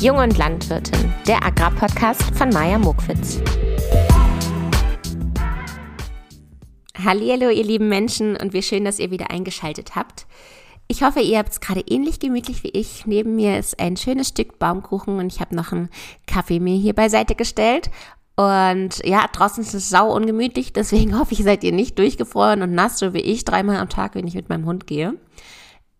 [0.00, 3.40] Jung und Landwirtin, der Agrarpodcast von Maja Mokwitz.
[7.04, 10.28] Hallo, ihr lieben Menschen und wie schön, dass ihr wieder eingeschaltet habt.
[10.86, 13.06] Ich hoffe, ihr habt es gerade ähnlich gemütlich wie ich.
[13.06, 15.88] Neben mir ist ein schönes Stück Baumkuchen und ich habe noch einen
[16.28, 17.90] Kaffee mir hier beiseite gestellt.
[18.36, 22.72] Und ja, draußen ist es sau ungemütlich, deswegen hoffe ich, seid ihr nicht durchgefroren und
[22.72, 25.14] nass, so wie ich, dreimal am Tag, wenn ich mit meinem Hund gehe.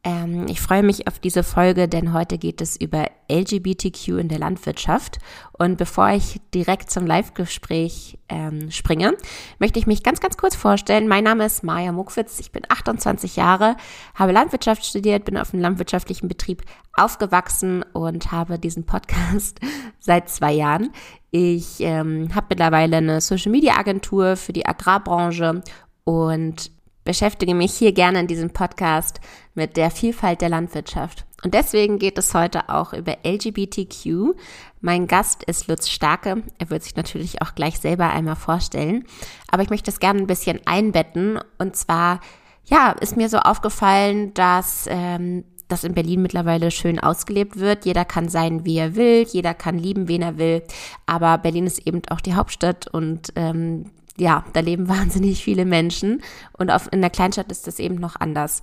[0.08, 4.38] Ähm, ich freue mich auf diese Folge, denn heute geht es über LGBTQ in der
[4.38, 5.18] Landwirtschaft.
[5.52, 9.18] Und bevor ich direkt zum Live-Gespräch ähm, springe,
[9.58, 11.08] möchte ich mich ganz, ganz kurz vorstellen.
[11.08, 13.76] Mein Name ist Maja Muckwitz, ich bin 28 Jahre,
[14.14, 16.62] habe Landwirtschaft studiert, bin auf einem landwirtschaftlichen Betrieb
[16.94, 19.60] aufgewachsen und habe diesen Podcast
[20.00, 20.90] seit zwei Jahren.
[21.32, 25.62] Ich ähm, habe mittlerweile eine Social-Media-Agentur für die Agrarbranche
[26.04, 26.70] und
[27.08, 29.18] beschäftige mich hier gerne in diesem Podcast
[29.54, 31.24] mit der Vielfalt der Landwirtschaft.
[31.42, 34.34] Und deswegen geht es heute auch über LGBTQ.
[34.82, 36.42] Mein Gast ist Lutz Starke.
[36.58, 39.06] Er wird sich natürlich auch gleich selber einmal vorstellen.
[39.50, 41.40] Aber ich möchte es gerne ein bisschen einbetten.
[41.56, 42.20] Und zwar,
[42.66, 47.86] ja, ist mir so aufgefallen, dass ähm, das in Berlin mittlerweile schön ausgelebt wird.
[47.86, 50.62] Jeder kann sein, wie er will, jeder kann lieben, wen er will.
[51.06, 53.86] Aber Berlin ist eben auch die Hauptstadt und ähm,
[54.18, 56.22] ja, da leben wahnsinnig viele Menschen
[56.56, 58.62] und auf, in der Kleinstadt ist das eben noch anders.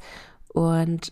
[0.53, 1.11] Und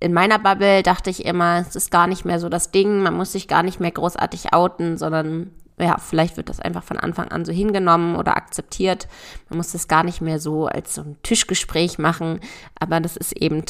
[0.00, 3.14] in meiner Bubble dachte ich immer, es ist gar nicht mehr so das Ding, man
[3.14, 7.28] muss sich gar nicht mehr großartig outen, sondern ja, vielleicht wird das einfach von Anfang
[7.28, 9.08] an so hingenommen oder akzeptiert.
[9.48, 12.40] Man muss das gar nicht mehr so als so ein Tischgespräch machen,
[12.78, 13.64] aber das ist eben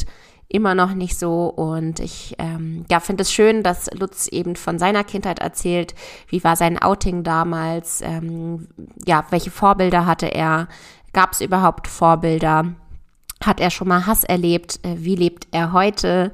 [0.48, 1.47] immer noch nicht so.
[1.47, 5.95] Und ich ähm, ja, finde es schön, dass Lutz eben von seiner Kindheit erzählt.
[6.28, 8.01] Wie war sein Outing damals?
[8.03, 8.69] Ähm,
[9.06, 10.69] ja, welche Vorbilder hatte er?
[11.12, 12.75] Gab es überhaupt Vorbilder?
[13.45, 14.81] Hat er schon mal Hass erlebt?
[14.83, 16.33] Äh, wie lebt er heute?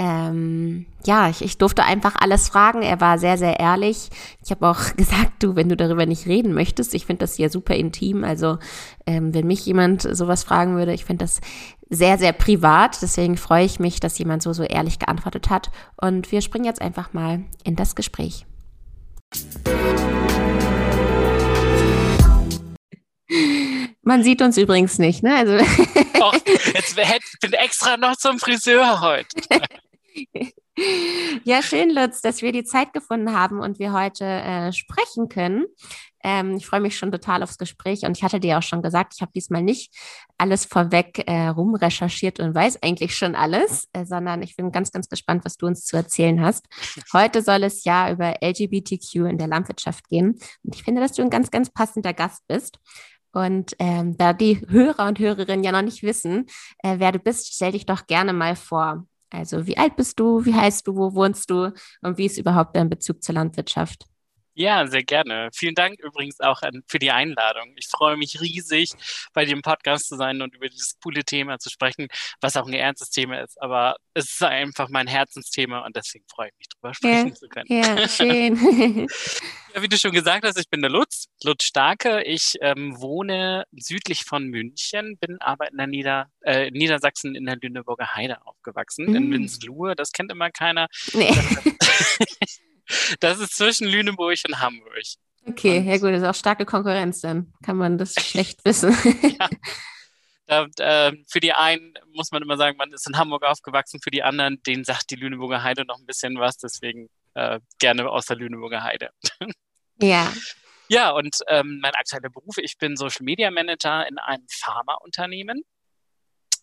[0.00, 2.80] ähm, ja, ich, ich durfte einfach alles fragen.
[2.80, 4.08] Er war sehr, sehr ehrlich.
[4.42, 7.50] Ich habe auch gesagt, du, wenn du darüber nicht reden möchtest, ich finde das ja
[7.50, 8.24] super intim.
[8.24, 8.58] Also
[9.06, 11.42] ähm, wenn mich jemand sowas fragen würde, ich finde das
[11.90, 13.02] sehr, sehr privat.
[13.02, 15.70] Deswegen freue ich mich, dass jemand so, so ehrlich geantwortet hat.
[15.96, 18.46] Und wir springen jetzt einfach mal in das Gespräch.
[24.02, 25.36] Man sieht uns übrigens nicht, ne?
[25.36, 25.58] Also
[26.18, 29.28] Doch, jetzt ich bin extra noch zum Friseur heute.
[31.44, 35.66] Ja, schön, Lutz, dass wir die Zeit gefunden haben und wir heute äh, sprechen können.
[36.22, 39.14] Ähm, ich freue mich schon total aufs Gespräch und ich hatte dir auch schon gesagt,
[39.16, 39.94] ich habe diesmal nicht
[40.36, 45.08] alles vorweg äh, rumrecherchiert und weiß eigentlich schon alles, äh, sondern ich bin ganz, ganz
[45.08, 46.66] gespannt, was du uns zu erzählen hast.
[47.12, 51.22] Heute soll es ja über LGBTQ in der Landwirtschaft gehen und ich finde, dass du
[51.22, 52.78] ein ganz, ganz passender Gast bist.
[53.32, 56.46] Und ähm, da die Hörer und Hörerinnen ja noch nicht wissen,
[56.82, 59.06] äh, wer du bist, stell dich doch gerne mal vor.
[59.30, 61.72] Also wie alt bist du, wie heißt du, wo wohnst du?
[62.02, 64.06] Und wie ist überhaupt dein Bezug zur Landwirtschaft?
[64.60, 65.48] Ja, sehr gerne.
[65.54, 67.72] Vielen Dank übrigens auch für die Einladung.
[67.76, 68.90] Ich freue mich riesig,
[69.32, 72.08] bei im Podcast zu sein und über dieses coole Thema zu sprechen,
[72.42, 73.60] was auch ein ernstes Thema ist.
[73.62, 77.48] Aber es ist einfach mein Herzensthema und deswegen freue ich mich, darüber sprechen ja, zu
[77.48, 77.66] können.
[77.68, 79.08] Ja, schön.
[79.74, 82.22] ja, wie du schon gesagt hast, ich bin der Lutz, Lutz Starke.
[82.24, 87.56] Ich ähm, wohne südlich von München, bin aber in der Nieder, äh, Niedersachsen in der
[87.56, 89.16] Lüneburger Heide aufgewachsen, mm.
[89.16, 89.96] in Winslohe.
[89.96, 90.88] Das kennt immer keiner.
[91.14, 91.32] Nee.
[93.20, 95.02] Das ist zwischen Lüneburg und Hamburg.
[95.46, 98.96] Okay, und ja gut, das ist auch starke Konkurrenz, dann kann man das schlecht wissen.
[99.38, 99.48] ja.
[100.46, 104.10] Da, äh, für die einen muss man immer sagen, man ist in Hamburg aufgewachsen, für
[104.10, 108.26] die anderen, denen sagt die Lüneburger Heide noch ein bisschen was, deswegen äh, gerne aus
[108.26, 109.10] der Lüneburger Heide.
[110.02, 110.32] Ja.
[110.88, 115.62] Ja, und ähm, mein aktueller Beruf, ich bin Social Media Manager in einem Pharmaunternehmen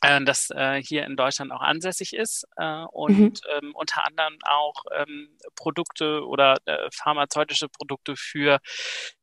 [0.02, 3.34] äh, das äh, hier in Deutschland auch ansässig ist äh, und mhm.
[3.62, 8.60] ähm, unter anderem auch ähm, Produkte oder äh, pharmazeutische Produkte für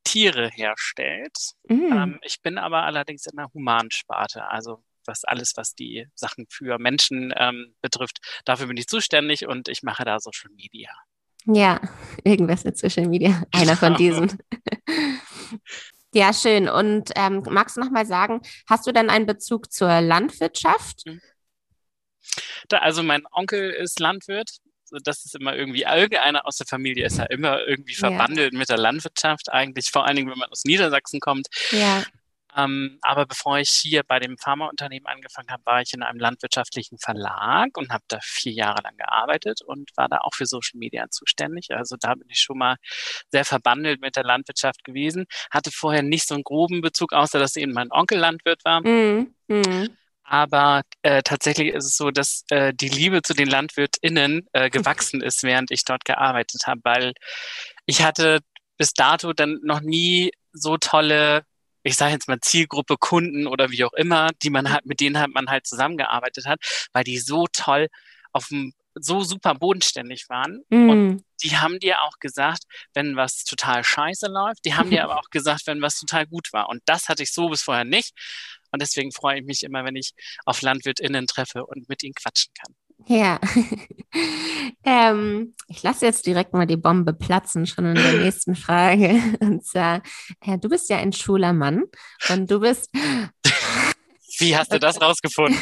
[0.05, 1.37] Tiere herstellt.
[1.69, 1.93] Mhm.
[1.93, 6.79] Ähm, ich bin aber allerdings in der Humansparte, also was alles, was die Sachen für
[6.79, 10.91] Menschen ähm, betrifft, dafür bin ich zuständig und ich mache da Social Media.
[11.47, 11.81] Ja,
[12.25, 14.39] irgendwas mit Social Media, einer von diesen.
[16.15, 16.69] Ja, schön.
[16.69, 21.03] Und ähm, magst du noch mal sagen, hast du denn einen Bezug zur Landwirtschaft?
[21.07, 21.21] Mhm.
[22.69, 24.59] Da, also mein Onkel ist Landwirt.
[25.03, 28.59] Das ist immer irgendwie, irgendeiner aus der Familie ist ja immer irgendwie verbandelt ja.
[28.59, 31.49] mit der Landwirtschaft eigentlich, vor allen Dingen, wenn man aus Niedersachsen kommt.
[31.73, 32.05] Ja.
[32.57, 36.99] Ähm, aber bevor ich hier bei dem Pharmaunternehmen angefangen habe, war ich in einem landwirtschaftlichen
[36.99, 41.09] Verlag und habe da vier Jahre lang gearbeitet und war da auch für Social Media
[41.11, 41.71] zuständig.
[41.71, 42.77] Also da bin ich schon mal
[43.31, 45.27] sehr verbandelt mit der Landwirtschaft gewesen.
[45.51, 48.81] Hatte vorher nicht so einen groben Bezug, außer dass eben mein Onkel Landwirt war.
[48.81, 49.89] Mm, mm.
[50.25, 55.21] Aber äh, tatsächlich ist es so, dass äh, die Liebe zu den LandwirtInnen äh, gewachsen
[55.21, 57.13] ist, während ich dort gearbeitet habe, weil
[57.85, 58.41] ich hatte
[58.79, 61.45] bis dato dann noch nie so tolle,
[61.85, 65.19] ich sage jetzt mal Zielgruppe Kunden oder wie auch immer, die man halt, mit denen
[65.19, 66.59] halt man halt zusammengearbeitet hat,
[66.93, 67.89] weil die so toll
[68.33, 70.63] auf dem so super bodenständig waren.
[70.69, 70.89] Mm.
[70.89, 72.63] Und die haben dir auch gesagt,
[72.95, 74.65] wenn was total scheiße läuft.
[74.65, 76.69] Die haben dir aber auch gesagt, wenn was total gut war.
[76.69, 78.13] Und das hatte ich so bis vorher nicht.
[78.71, 80.13] Und deswegen freue ich mich immer, wenn ich
[80.47, 82.75] auf LandwirtInnen treffe und mit ihnen quatschen kann.
[83.07, 83.39] Ja,
[84.85, 89.21] ähm, ich lasse jetzt direkt mal die Bombe platzen, schon in der nächsten Frage.
[89.41, 90.03] Und zwar,
[90.41, 91.85] äh, du bist ja ein schwuler Mann
[92.31, 92.91] und du bist.
[94.39, 95.59] Wie hast du das rausgefunden?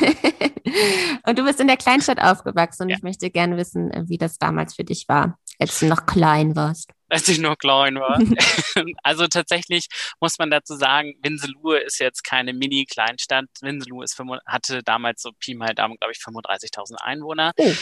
[1.27, 2.97] und du bist in der Kleinstadt aufgewachsen und ja.
[2.97, 6.57] ich möchte gerne wissen, äh, wie das damals für dich war, als du noch klein
[6.57, 8.19] warst als ich noch klein war.
[9.03, 9.87] also tatsächlich
[10.19, 13.45] muss man dazu sagen, Winselohe ist jetzt keine Mini-Kleinstadt.
[13.61, 17.53] Winselohe ist, hatte damals so Pi mal Daumen, glaube ich, 35.000 Einwohner.
[17.57, 17.75] Oh.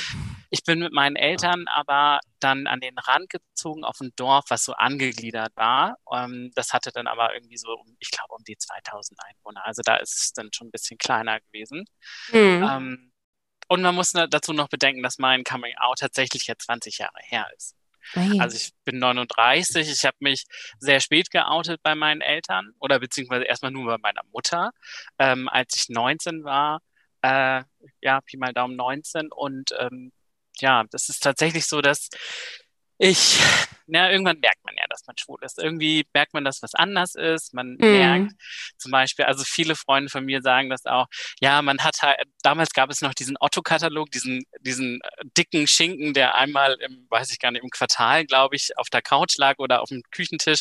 [0.51, 4.65] Ich bin mit meinen Eltern aber dann an den Rand gezogen auf ein Dorf, was
[4.65, 5.97] so angegliedert war.
[6.13, 7.69] Ähm, das hatte dann aber irgendwie so,
[8.01, 9.65] ich glaube, um die 2000 Einwohner.
[9.65, 11.85] Also da ist es dann schon ein bisschen kleiner gewesen.
[12.33, 12.69] Mhm.
[12.69, 13.10] Ähm,
[13.71, 17.47] und man muss dazu noch bedenken, dass mein Coming Out tatsächlich jetzt 20 Jahre her
[17.57, 17.77] ist.
[18.41, 20.45] Also ich bin 39, ich habe mich
[20.81, 24.73] sehr spät geoutet bei meinen Eltern oder beziehungsweise erstmal nur bei meiner Mutter,
[25.21, 26.81] ähm, als ich 19 war,
[27.23, 27.63] äh,
[28.01, 30.11] ja, Pi mal Daumen 19 und ähm,
[30.59, 32.09] ja, das ist tatsächlich so, dass
[33.02, 33.41] ich,
[33.87, 35.58] na, irgendwann merkt man ja, dass man schwul ist.
[35.58, 37.55] Irgendwie merkt man, dass was anders ist.
[37.55, 37.93] Man mhm.
[37.93, 38.32] merkt
[38.76, 41.06] zum Beispiel, also viele Freunde von mir sagen das auch,
[41.41, 45.00] ja, man hat halt, damals gab es noch diesen Otto-Katalog, diesen, diesen
[45.35, 49.00] dicken Schinken, der einmal im, weiß ich gar nicht, im Quartal, glaube ich, auf der
[49.00, 50.61] Couch lag oder auf dem Küchentisch,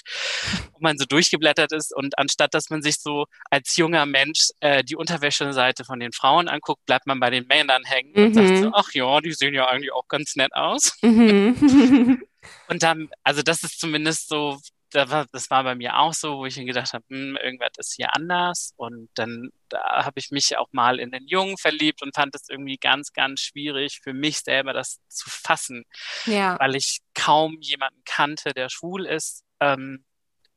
[0.72, 1.94] wo man so durchgeblättert ist.
[1.94, 6.48] Und anstatt, dass man sich so als junger Mensch äh, die Unterwäscheseite von den Frauen
[6.48, 8.24] anguckt, bleibt man bei den Männern hängen mhm.
[8.24, 8.74] und sagt so, mhm.
[8.74, 10.98] ach ja, die sehen ja eigentlich auch ganz nett aus.
[11.02, 12.22] Mhm.
[12.68, 14.60] Und dann, also das ist zumindest so,
[14.92, 18.16] das war bei mir auch so, wo ich mir gedacht habe, hm, irgendwas ist hier
[18.16, 18.74] anders.
[18.76, 22.50] Und dann da habe ich mich auch mal in den Jungen verliebt und fand es
[22.50, 25.84] irgendwie ganz, ganz schwierig für mich selber, das zu fassen,
[26.26, 26.58] ja.
[26.60, 29.44] weil ich kaum jemanden kannte, der schwul ist.
[29.60, 30.06] Ähm,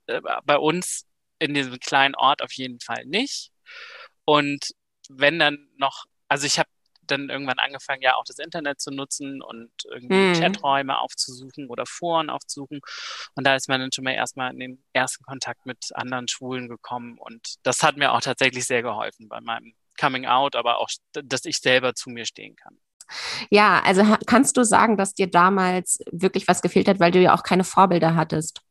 [0.07, 1.07] äh, bei uns
[1.39, 3.51] in diesem kleinen Ort auf jeden Fall nicht.
[4.25, 4.71] Und
[5.09, 6.69] wenn dann noch, also ich habe
[7.13, 10.41] dann irgendwann angefangen, ja auch das Internet zu nutzen und irgendwie hm.
[10.41, 12.81] Chaträume aufzusuchen oder Foren aufzusuchen.
[13.35, 16.69] Und da ist man dann schon mal erstmal in den ersten Kontakt mit anderen Schwulen
[16.69, 17.19] gekommen.
[17.19, 21.45] Und das hat mir auch tatsächlich sehr geholfen bei meinem Coming Out, aber auch, dass
[21.45, 22.79] ich selber zu mir stehen kann.
[23.51, 27.35] Ja, also kannst du sagen, dass dir damals wirklich was gefehlt hat, weil du ja
[27.35, 28.63] auch keine Vorbilder hattest?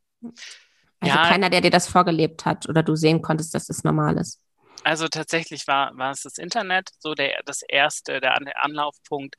[0.99, 4.17] Also ja, keiner, der dir das vorgelebt hat oder du sehen konntest, dass das normal
[4.17, 4.39] ist.
[4.83, 9.36] Also tatsächlich war, war es das Internet, so der, das erste, der, Anlaufpunkt.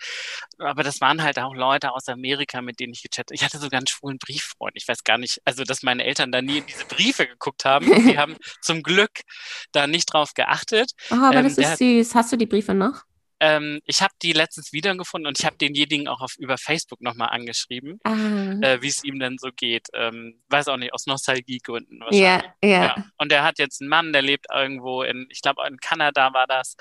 [0.58, 3.78] Aber das waren halt auch Leute aus Amerika, mit denen ich gechattet Ich hatte sogar
[3.78, 4.72] einen schwulen Brieffreund.
[4.74, 7.86] Ich weiß gar nicht, also dass meine Eltern da nie in diese Briefe geguckt haben.
[7.86, 9.22] Die haben zum Glück
[9.72, 10.92] da nicht drauf geachtet.
[11.10, 12.14] Oh, aber ähm, das ist süß.
[12.14, 13.02] Hast du die Briefe noch?
[13.42, 17.30] Ähm, ich habe die letztens wiedergefunden und ich habe denjenigen auch auf, über Facebook nochmal
[17.30, 18.12] angeschrieben, ah.
[18.12, 19.88] äh, wie es ihm denn so geht.
[19.94, 22.22] Ähm, weiß auch nicht, aus Nostalgiegründen wahrscheinlich.
[22.22, 23.04] Ja, ja, ja.
[23.18, 26.46] Und er hat jetzt einen Mann, der lebt irgendwo in, ich glaube in Kanada war
[26.46, 26.76] das.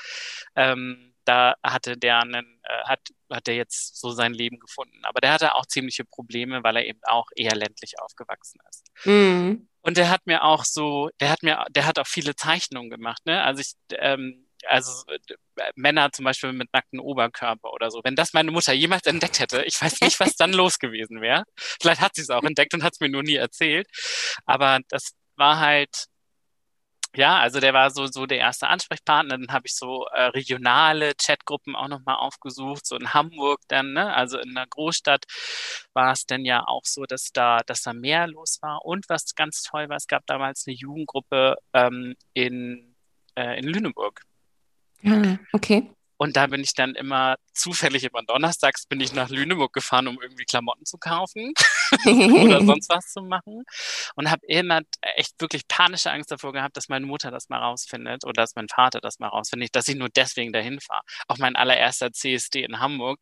[0.55, 2.99] Ähm, da hatte der einen, äh, hat,
[3.31, 5.03] hat er jetzt so sein Leben gefunden.
[5.03, 8.85] Aber der hatte auch ziemliche Probleme, weil er eben auch eher ländlich aufgewachsen ist.
[9.05, 9.67] Mhm.
[9.81, 13.25] Und der hat mir auch so, der hat mir, der hat auch viele Zeichnungen gemacht,
[13.25, 13.41] ne?
[13.43, 18.01] Also ich, ähm, also äh, Männer zum Beispiel mit nacktem Oberkörper oder so.
[18.03, 21.43] Wenn das meine Mutter jemals entdeckt hätte, ich weiß nicht, was dann los gewesen wäre.
[21.81, 23.87] Vielleicht hat sie es auch entdeckt und hat es mir nur nie erzählt.
[24.45, 26.07] Aber das war halt,
[27.15, 29.37] ja, also der war so, so der erste Ansprechpartner.
[29.37, 34.13] Dann habe ich so äh, regionale Chatgruppen auch nochmal aufgesucht, so in Hamburg dann, ne?
[34.13, 35.25] Also in einer Großstadt
[35.93, 38.85] war es dann ja auch so, dass da, dass da mehr los war.
[38.85, 42.95] Und was ganz toll war, es gab damals eine Jugendgruppe ähm, in,
[43.35, 44.21] äh, in Lüneburg.
[45.05, 45.91] Ah, okay.
[46.21, 50.21] Und da bin ich dann immer zufällig immer donnerstags bin ich nach Lüneburg gefahren, um
[50.21, 51.51] irgendwie Klamotten zu kaufen
[52.05, 53.63] oder sonst was zu machen.
[54.15, 54.81] Und habe immer
[55.15, 58.67] echt wirklich panische Angst davor gehabt, dass meine Mutter das mal rausfindet oder dass mein
[58.69, 61.01] Vater das mal rausfindet, dass ich nur deswegen dahin fahre.
[61.27, 63.19] Auch mein allererster CSD in Hamburg,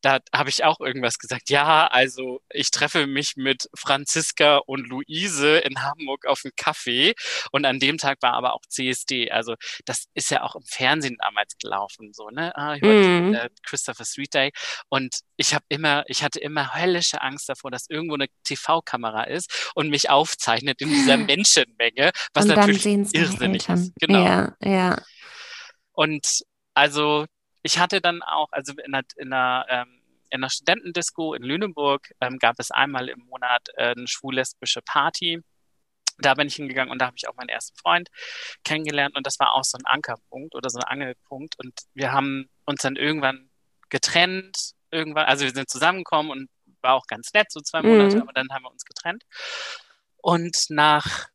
[0.00, 1.50] da habe ich auch irgendwas gesagt.
[1.50, 7.14] Ja, also ich treffe mich mit Franziska und Luise in Hamburg auf einen Kaffee.
[7.52, 9.30] Und an dem Tag war aber auch CSD.
[9.30, 12.37] Also das ist ja auch im Fernsehen damals gelaufen, so, ne?
[12.38, 13.34] Ah, mm.
[13.34, 14.52] äh, Christopher Street Day.
[14.88, 19.70] Und ich habe immer, ich hatte immer höllische Angst davor, dass irgendwo eine TV-Kamera ist
[19.74, 23.92] und mich aufzeichnet in dieser Menschenmenge, was und natürlich irrsinnig ist.
[24.00, 24.24] Genau.
[24.24, 25.02] Ja, ja.
[25.92, 26.42] Und
[26.74, 27.26] also
[27.62, 32.10] ich hatte dann auch, also in einer, in einer, ähm, in einer Studentendisco in Lüneburg
[32.20, 35.40] ähm, gab es einmal im Monat äh, eine schwul-lesbische Party.
[36.18, 38.08] Da bin ich hingegangen und da habe ich auch meinen ersten Freund
[38.64, 42.48] kennengelernt und das war auch so ein Ankerpunkt oder so ein Angelpunkt und wir haben
[42.64, 43.50] uns dann irgendwann
[43.88, 46.50] getrennt, irgendwann, also wir sind zusammengekommen und
[46.82, 48.22] war auch ganz nett, so zwei Monate, mhm.
[48.22, 49.24] aber dann haben wir uns getrennt.
[50.18, 51.28] Und nach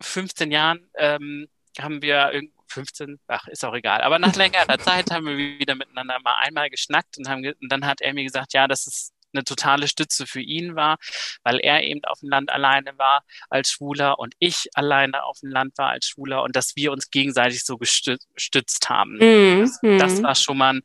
[0.00, 1.48] 15 Jahren ähm,
[1.80, 2.32] haben wir
[2.68, 4.00] 15, ach, ist auch egal.
[4.02, 7.86] Aber nach längerer Zeit haben wir wieder miteinander mal einmal geschnackt und, haben, und dann
[7.86, 10.98] hat er mir gesagt, ja, dass es eine totale Stütze für ihn war,
[11.42, 15.50] weil er eben auf dem Land alleine war als Schwuler und ich alleine auf dem
[15.50, 19.16] Land war als Schwuler und dass wir uns gegenseitig so gestützt haben.
[19.18, 19.60] Mhm.
[19.60, 20.82] Das, das, war schon mal ein,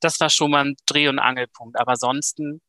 [0.00, 1.78] das war schon mal ein Dreh- und Angelpunkt.
[1.78, 2.60] Aber ansonsten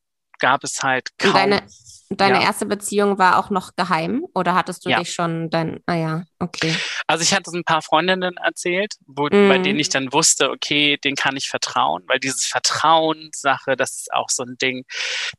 [0.44, 1.32] gab es halt kaum.
[1.32, 1.66] Deine,
[2.10, 2.48] deine ja.
[2.48, 5.00] erste Beziehung war auch noch geheim oder hattest du ja.
[5.00, 6.76] dich schon dann, ah ja, okay.
[7.08, 9.48] Also ich hatte es ein paar Freundinnen erzählt, wo, mm.
[9.48, 14.14] bei denen ich dann wusste, okay, den kann ich vertrauen, weil dieses Vertrauenssache, das ist
[14.14, 14.84] auch so ein Ding,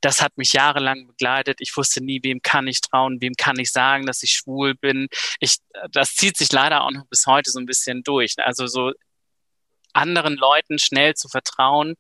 [0.01, 1.59] das hat mich jahrelang begleitet.
[1.61, 5.09] Ich wusste nie, wem kann ich trauen, wem kann ich sagen, dass ich schwul bin.
[5.39, 5.59] Ich,
[5.91, 8.37] das zieht sich leider auch noch bis heute so ein bisschen durch.
[8.39, 8.93] Also so
[9.93, 11.95] anderen Leuten schnell zu vertrauen,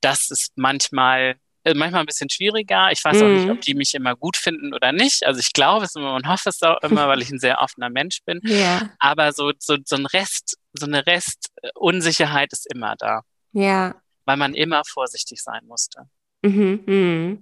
[0.00, 2.90] das ist manchmal manchmal ein bisschen schwieriger.
[2.90, 3.60] Ich weiß auch nicht, ob mhm.
[3.60, 5.26] die mich immer gut finden oder nicht.
[5.26, 7.90] Also ich glaube es immer und hoffe es auch immer, weil ich ein sehr offener
[7.90, 8.40] Mensch bin.
[8.48, 8.90] Ja.
[8.98, 13.20] Aber so, so, so ein Rest, so eine Restunsicherheit ist immer da.
[13.52, 13.94] Ja.
[14.24, 16.02] Weil man immer vorsichtig sein musste.
[16.42, 17.36] Mhm, mh.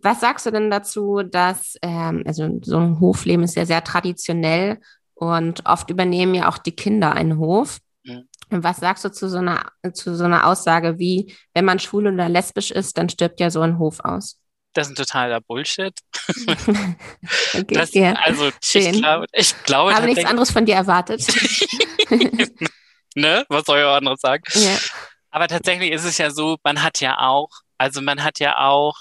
[0.00, 4.80] Was sagst du denn dazu, dass, ähm, also so ein Hofleben ist ja sehr traditionell
[5.14, 7.78] und oft übernehmen ja auch die Kinder einen Hof.
[8.50, 12.28] Was sagst du zu so einer, zu so einer Aussage wie, wenn man schwul oder
[12.28, 14.38] lesbisch ist, dann stirbt ja so ein Hof aus?
[14.74, 15.92] Das ist ein totaler Bullshit.
[17.54, 18.12] okay, das, ja.
[18.14, 18.82] Also Schön.
[18.82, 19.94] ich glaube, ich glaube.
[19.94, 21.26] Habe nichts anderes von dir erwartet.
[23.14, 23.44] ne?
[23.48, 24.42] Was soll ich auch anderes sagen?
[24.54, 24.76] Ja.
[25.30, 28.96] Aber tatsächlich ist es ja so, man hat ja auch, also man hat ja auch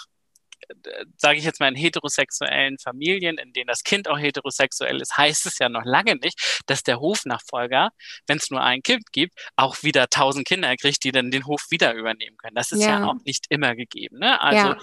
[1.18, 5.46] sage ich jetzt mal, in heterosexuellen Familien, in denen das Kind auch heterosexuell ist, heißt
[5.46, 7.90] es ja noch lange nicht, dass der Hofnachfolger,
[8.28, 11.66] wenn es nur ein Kind gibt, auch wieder tausend Kinder kriegt, die dann den Hof
[11.70, 12.56] wieder übernehmen können.
[12.56, 14.20] Das ist ja, ja auch nicht immer gegeben.
[14.20, 14.40] Ne?
[14.42, 14.78] Also ja.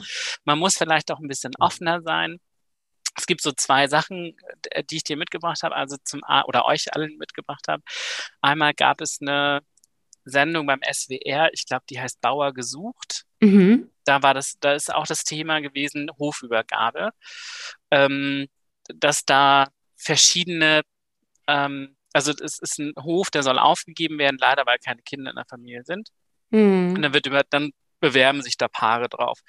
[0.44, 2.38] man muss vielleicht auch ein bisschen offener sein.
[3.16, 4.36] Es gibt so zwei Sachen,
[4.70, 7.82] äh, die ich dir mitgebracht habe, also zum A oder euch allen mitgebracht habe.
[8.40, 9.60] Einmal gab es eine
[10.24, 13.24] Sendung beim SWR, ich glaube, die heißt Bauer gesucht.
[13.40, 13.90] Mhm.
[14.04, 17.10] Da war das, da ist auch das Thema gewesen, Hofübergabe,
[17.90, 18.46] ähm,
[18.88, 20.82] dass da verschiedene,
[21.46, 25.36] ähm, also es ist ein Hof, der soll aufgegeben werden, leider weil keine Kinder in
[25.36, 26.10] der Familie sind.
[26.50, 26.94] Mhm.
[26.94, 27.72] Und dann wird über, dann
[28.04, 29.40] bewerben sich da Paare drauf.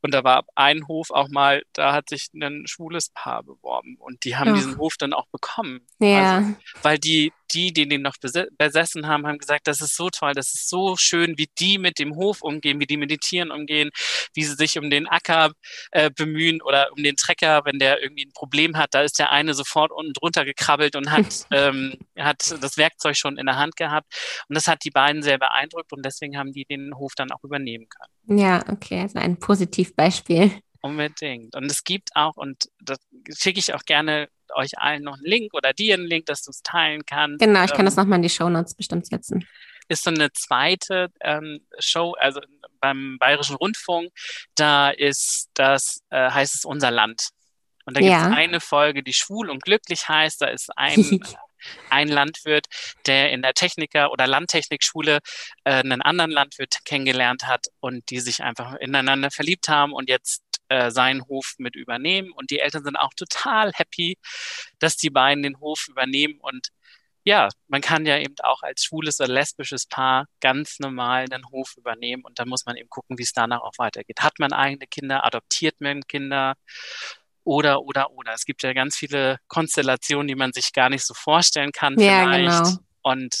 [0.00, 4.24] Und da war ein Hof auch mal, da hat sich ein schwules Paar beworben und
[4.24, 4.54] die haben Ach.
[4.54, 5.86] diesen Hof dann auch bekommen.
[5.98, 6.38] Ja.
[6.38, 8.16] Also, weil die, die, die den noch
[8.56, 11.98] besessen haben, haben gesagt, das ist so toll, das ist so schön, wie die mit
[11.98, 13.90] dem Hof umgehen, wie die mit den Tieren umgehen,
[14.32, 15.52] wie sie sich um den Acker
[15.90, 19.32] äh, bemühen oder um den Trecker, wenn der irgendwie ein Problem hat, da ist der
[19.32, 23.76] eine sofort unten drunter gekrabbelt und hat, ähm, hat das Werkzeug schon in der Hand
[23.76, 24.06] gehabt.
[24.48, 27.44] Und das hat die beiden sehr beeindruckt und deswegen haben die den Hof dann auch
[27.44, 27.97] übernehmen können.
[28.26, 30.52] Ja, okay, also ein Positivbeispiel.
[30.80, 31.56] Unbedingt.
[31.56, 32.98] Und es gibt auch, und das
[33.36, 36.50] schicke ich auch gerne euch allen noch einen Link oder dir einen Link, dass du
[36.50, 37.40] es teilen kannst.
[37.40, 39.46] Genau, ich kann ähm, das nochmal in die Show Notes bestimmt setzen.
[39.88, 42.40] Ist so eine zweite ähm, Show, also
[42.80, 44.10] beim Bayerischen Rundfunk,
[44.54, 47.30] da ist das, äh, heißt es Unser Land.
[47.84, 48.30] Und da gibt es ja.
[48.30, 50.42] eine Folge, die schwul und glücklich heißt.
[50.42, 50.94] Da ist ein,
[51.90, 52.66] ein Landwirt,
[53.06, 55.18] der in der Techniker- oder Landtechnikschule
[55.64, 60.42] äh, einen anderen Landwirt kennengelernt hat und die sich einfach ineinander verliebt haben und jetzt
[60.68, 62.30] äh, seinen Hof mit übernehmen.
[62.32, 64.18] Und die Eltern sind auch total happy,
[64.78, 66.38] dass die beiden den Hof übernehmen.
[66.40, 66.68] Und
[67.24, 71.74] ja, man kann ja eben auch als schwules oder lesbisches Paar ganz normal den Hof
[71.76, 72.22] übernehmen.
[72.24, 74.20] Und dann muss man eben gucken, wie es danach auch weitergeht.
[74.20, 75.24] Hat man eigene Kinder?
[75.24, 76.54] Adoptiert man Kinder?
[77.48, 78.34] Oder, oder, oder.
[78.34, 81.98] Es gibt ja ganz viele Konstellationen, die man sich gar nicht so vorstellen kann.
[81.98, 82.64] Ja, vielleicht.
[82.64, 82.76] genau.
[83.00, 83.34] Und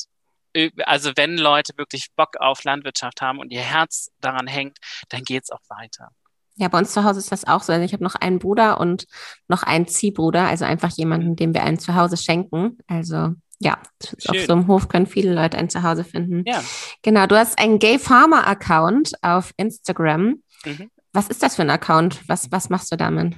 [0.54, 4.78] äh, also wenn Leute wirklich Bock auf Landwirtschaft haben und ihr Herz daran hängt,
[5.10, 6.08] dann geht es auch weiter.
[6.56, 7.70] Ja, bei uns zu Hause ist das auch so.
[7.70, 9.04] Also ich habe noch einen Bruder und
[9.46, 12.78] noch einen Ziehbruder, also einfach jemanden, dem wir ein Zuhause schenken.
[12.86, 14.40] Also ja, Schön.
[14.40, 16.44] auf so einem Hof können viele Leute ein Zuhause finden.
[16.46, 16.64] Ja.
[17.02, 20.42] Genau, du hast einen Gay Farmer Account auf Instagram.
[20.64, 20.90] Mhm.
[21.12, 22.26] Was ist das für ein Account?
[22.26, 23.36] Was, was machst du damit?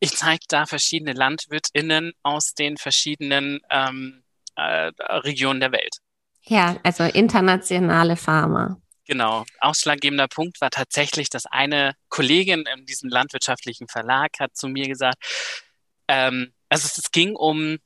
[0.00, 4.22] Ich zeige da verschiedene LandwirtInnen aus den verschiedenen ähm,
[4.56, 5.98] äh, Regionen der Welt.
[6.42, 8.80] Ja, also internationale Farmer.
[9.06, 9.44] Genau.
[9.60, 15.16] Ausschlaggebender Punkt war tatsächlich, dass eine Kollegin in diesem landwirtschaftlichen Verlag hat zu mir gesagt,
[16.08, 17.78] ähm, also es ging um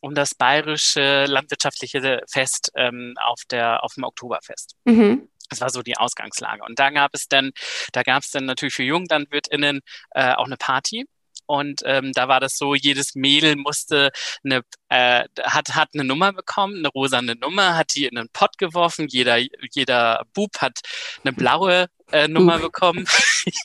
[0.00, 4.76] um das bayerische landwirtschaftliche Fest ähm, auf, der, auf dem Oktoberfest.
[4.84, 5.28] Mhm.
[5.50, 6.62] Das war so die Ausgangslage.
[6.64, 7.52] Und da gab es dann,
[7.92, 11.06] da gab es dann natürlich für JunglandwirtInnen äh, auch eine Party.
[11.46, 14.10] Und ähm, da war das so, jedes Mädel musste
[14.44, 18.58] eine, äh, hat, hat eine Nummer bekommen, eine rosane Nummer, hat die in einen Pott
[18.58, 19.06] geworfen.
[19.08, 19.38] Jeder,
[19.72, 20.80] jeder Bub hat
[21.24, 23.06] eine blaue äh, Nummer bekommen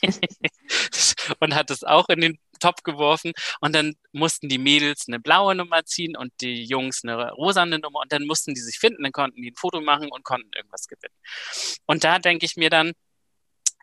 [1.39, 3.33] und hat es auch in den Topf geworfen.
[3.59, 7.99] Und dann mussten die Mädels eine blaue Nummer ziehen und die Jungs eine rosane Nummer.
[7.99, 10.87] Und dann mussten die sich finden, dann konnten die ein Foto machen und konnten irgendwas
[10.87, 11.15] gewinnen.
[11.85, 12.93] Und da denke ich mir dann,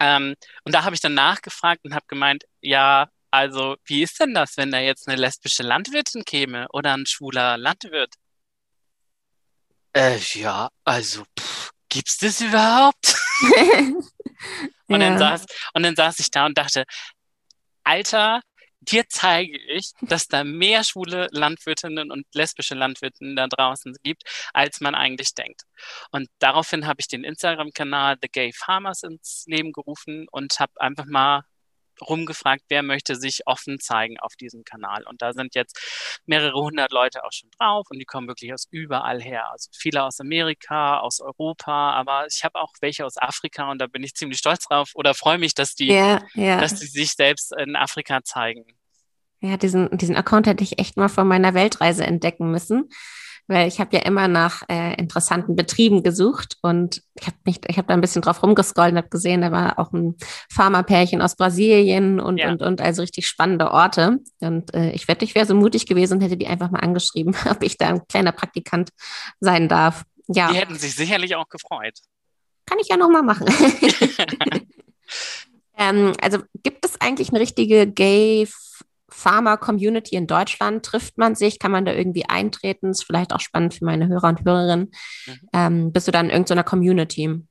[0.00, 4.32] ähm, und da habe ich dann nachgefragt und habe gemeint, ja, also, wie ist denn
[4.32, 8.14] das, wenn da jetzt eine lesbische Landwirtin käme oder ein schwuler Landwirt?
[9.92, 13.16] Äh, ja, also, pff, gibt's das überhaupt?
[14.86, 15.10] und, ja.
[15.10, 16.84] dann saß, und dann saß ich da und dachte,
[17.84, 18.40] Alter,
[18.90, 24.80] dir zeige ich, dass da mehr schwule Landwirtinnen und lesbische Landwirtinnen da draußen gibt, als
[24.80, 25.62] man eigentlich denkt.
[26.10, 31.06] Und daraufhin habe ich den Instagram-Kanal The Gay Farmers ins Leben gerufen und habe einfach
[31.06, 31.42] mal
[32.00, 35.04] rumgefragt, wer möchte sich offen zeigen auf diesem Kanal.
[35.04, 38.66] Und da sind jetzt mehrere hundert Leute auch schon drauf und die kommen wirklich aus
[38.70, 39.50] überall her.
[39.50, 43.86] Also viele aus Amerika, aus Europa, aber ich habe auch welche aus Afrika und da
[43.86, 46.60] bin ich ziemlich stolz drauf oder freue mich, dass die, ja, ja.
[46.60, 48.77] dass die sich selbst in Afrika zeigen.
[49.40, 52.88] Ja, diesen, diesen Account hätte ich echt mal von meiner Weltreise entdecken müssen
[53.48, 57.78] weil ich habe ja immer nach äh, interessanten Betrieben gesucht und ich habe mich, ich
[57.78, 60.16] habe da ein bisschen drauf rumgescrollt und habe gesehen, da war auch ein
[60.52, 62.50] Pharmapärchen aus Brasilien und ja.
[62.50, 64.18] und und also richtig spannende Orte.
[64.40, 67.34] Und äh, ich wette, ich wäre so mutig gewesen und hätte die einfach mal angeschrieben,
[67.50, 68.90] ob ich da ein kleiner Praktikant
[69.40, 70.04] sein darf.
[70.28, 70.52] Ja.
[70.52, 71.98] Die hätten sich sicherlich auch gefreut.
[72.66, 73.46] Kann ich ja noch mal machen.
[75.78, 78.46] ähm, also gibt es eigentlich eine richtige Gay
[79.18, 80.84] Pharma-Community in Deutschland?
[80.84, 81.58] Trifft man sich?
[81.58, 82.90] Kann man da irgendwie eintreten?
[82.90, 84.92] Ist vielleicht auch spannend für meine Hörer und Hörerinnen.
[85.26, 85.48] Mhm.
[85.52, 87.42] Ähm, bist du dann in irgendeiner Community?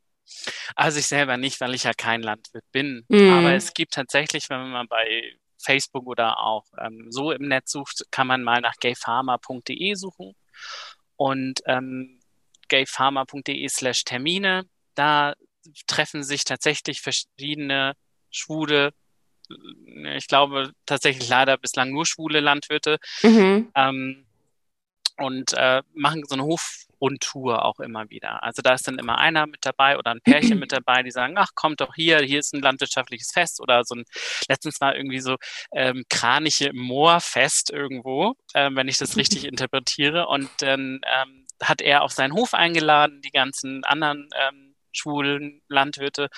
[0.75, 3.05] Also ich selber nicht, weil ich ja kein Landwirt bin.
[3.09, 3.33] Mhm.
[3.33, 8.05] Aber es gibt tatsächlich, wenn man bei Facebook oder auch ähm, so im Netz sucht,
[8.11, 10.35] kann man mal nach gaypharma.de suchen
[11.15, 12.19] und ähm,
[12.69, 14.63] gaypharma.de slash Termine.
[14.95, 15.33] Da
[15.87, 17.93] treffen sich tatsächlich verschiedene
[18.29, 18.93] schwule
[20.15, 23.71] ich glaube tatsächlich leider bislang nur schwule Landwirte mhm.
[23.75, 24.25] ähm,
[25.17, 28.43] und äh, machen so eine Hofrundtour auch immer wieder.
[28.43, 31.35] Also da ist dann immer einer mit dabei oder ein Pärchen mit dabei, die sagen,
[31.37, 34.03] ach, kommt doch hier, hier ist ein landwirtschaftliches Fest oder so ein,
[34.47, 35.37] letztens war irgendwie so
[35.73, 41.81] ähm, Kraniche im Moorfest irgendwo, äh, wenn ich das richtig interpretiere und dann ähm, hat
[41.81, 44.66] er auf seinen Hof eingeladen, die ganzen anderen ähm,
[44.97, 46.29] schwulen Landwirte.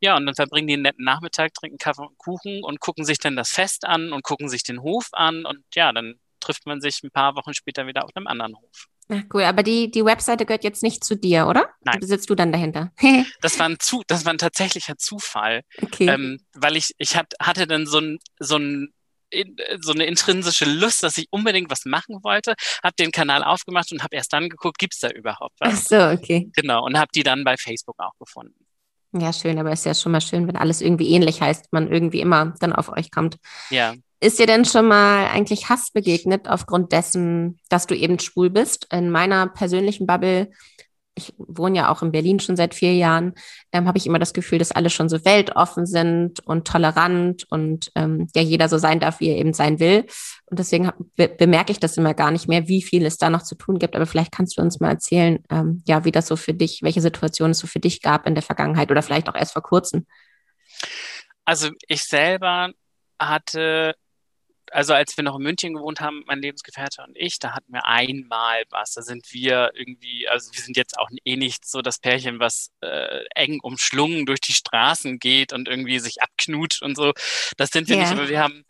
[0.00, 3.18] Ja, und dann verbringen die einen netten Nachmittag, trinken Kaffee und Kuchen und gucken sich
[3.18, 6.80] dann das Fest an und gucken sich den Hof an und ja, dann trifft man
[6.80, 8.86] sich ein paar Wochen später wieder auf einem anderen Hof.
[9.08, 11.68] Ach, cool, aber die, die Webseite gehört jetzt nicht zu dir, oder?
[11.84, 12.00] Nein.
[12.00, 12.92] Wie sitzt du dann dahinter?
[13.40, 15.62] das, war ein zu, das war ein tatsächlicher Zufall.
[15.80, 16.08] Okay.
[16.08, 18.92] Ähm, weil ich, ich hat, hatte dann so ein, so ein
[19.36, 23.92] in, so eine intrinsische Lust, dass ich unbedingt was machen wollte, habe den Kanal aufgemacht
[23.92, 25.72] und habe erst dann geguckt, gibt es da überhaupt was?
[25.72, 26.50] Ach so, okay.
[26.54, 28.66] Genau, und habe die dann bei Facebook auch gefunden.
[29.12, 31.90] Ja, schön, aber es ist ja schon mal schön, wenn alles irgendwie ähnlich heißt, man
[31.90, 33.36] irgendwie immer dann auf euch kommt.
[33.70, 33.94] Ja.
[34.20, 38.92] Ist dir denn schon mal eigentlich Hass begegnet aufgrund dessen, dass du eben schwul bist?
[38.92, 40.50] In meiner persönlichen Bubble
[41.16, 43.32] ich wohne ja auch in Berlin schon seit vier Jahren,
[43.72, 47.90] ähm, habe ich immer das Gefühl, dass alle schon so weltoffen sind und tolerant und
[47.94, 50.04] ähm, ja jeder so sein darf, wie er eben sein will.
[50.44, 53.42] Und deswegen be bemerke ich das immer gar nicht mehr, wie viel es da noch
[53.42, 53.96] zu tun gibt.
[53.96, 57.00] Aber vielleicht kannst du uns mal erzählen, ähm, ja, wie das so für dich, welche
[57.00, 60.06] Situation es so für dich gab in der Vergangenheit oder vielleicht auch erst vor kurzem.
[61.46, 62.70] Also ich selber
[63.18, 63.94] hatte
[64.76, 67.86] also als wir noch in München gewohnt haben, mein Lebensgefährte und ich, da hatten wir
[67.86, 68.92] einmal was.
[68.92, 72.72] Da sind wir irgendwie, also wir sind jetzt auch eh nicht so das Pärchen, was
[72.82, 77.14] äh, eng umschlungen durch die Straßen geht und irgendwie sich abknutscht und so.
[77.56, 78.04] Das sind wir yeah.
[78.04, 78.64] nicht, aber wir haben,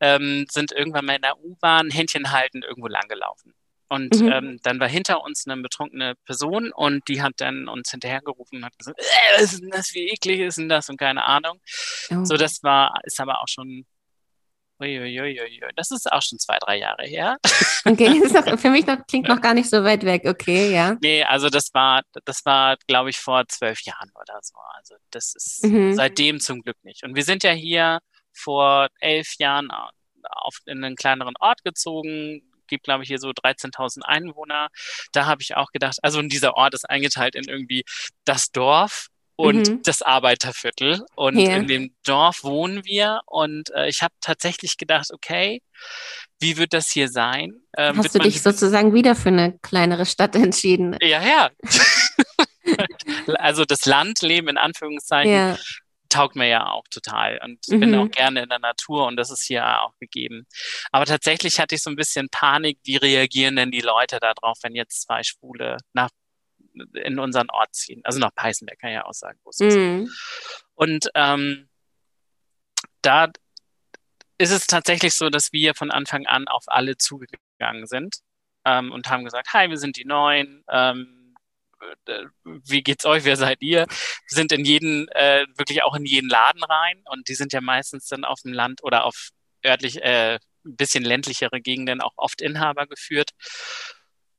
[0.00, 3.54] ähm, sind irgendwann mal in der U-Bahn Händchen halten irgendwo langgelaufen.
[3.88, 4.32] Und mhm.
[4.32, 8.64] ähm, dann war hinter uns eine betrunkene Person und die hat dann uns hinterhergerufen und
[8.64, 9.04] hat gesagt, äh,
[9.36, 11.60] was ist denn das, wie eklig ist denn das und keine Ahnung.
[12.10, 12.24] Oh.
[12.24, 13.86] So, das war, ist aber auch schon
[14.82, 15.60] Uiuiuiui.
[15.76, 17.36] Das ist auch schon zwei, drei Jahre her.
[17.84, 20.22] Okay, das noch, für mich noch, klingt noch gar nicht so weit weg.
[20.24, 20.96] Okay, ja.
[21.02, 24.54] Nee, also das war, das war, glaube ich, vor zwölf Jahren oder so.
[24.76, 25.92] Also das ist mhm.
[25.92, 27.02] seitdem zum Glück nicht.
[27.02, 27.98] Und wir sind ja hier
[28.32, 34.02] vor elf Jahren auf, in einen kleineren Ort gezogen, gibt, glaube ich, hier so 13.000
[34.02, 34.68] Einwohner.
[35.12, 37.84] Da habe ich auch gedacht, also dieser Ort ist eingeteilt in irgendwie
[38.24, 39.82] das Dorf, und mhm.
[39.82, 41.04] das Arbeiterviertel.
[41.14, 41.56] Und ja.
[41.56, 43.20] in dem Dorf wohnen wir.
[43.26, 45.62] Und äh, ich habe tatsächlich gedacht, okay,
[46.40, 47.54] wie wird das hier sein?
[47.76, 50.96] Ähm, Hast du dich sozusagen wieder für eine kleinere Stadt entschieden?
[51.00, 51.50] Ja, ja.
[53.38, 55.58] also das Landleben in Anführungszeichen ja.
[56.08, 57.80] taugt mir ja auch total und mhm.
[57.80, 60.46] bin auch gerne in der Natur und das ist hier auch gegeben.
[60.90, 64.74] Aber tatsächlich hatte ich so ein bisschen Panik, wie reagieren denn die Leute darauf, wenn
[64.74, 66.10] jetzt zwei Schwule nach
[66.94, 68.00] in unseren Ort ziehen.
[68.04, 70.04] Also nach Peißenberg kann ich ja auch sagen, wo es mhm.
[70.04, 70.64] ist.
[70.74, 71.68] Und ähm,
[73.02, 73.30] da
[74.38, 78.16] ist es tatsächlich so, dass wir von Anfang an auf alle zugegangen sind
[78.64, 80.64] ähm, und haben gesagt, hi, wir sind die Neuen.
[80.68, 81.34] Ähm,
[82.06, 83.24] äh, wie geht's euch?
[83.24, 83.86] Wer seid ihr?
[83.86, 87.60] Wir sind in jeden, äh, wirklich auch in jeden Laden rein und die sind ja
[87.60, 89.30] meistens dann auf dem Land oder auf
[89.64, 93.30] örtlich äh, ein bisschen ländlichere Gegenden auch oft Inhaber geführt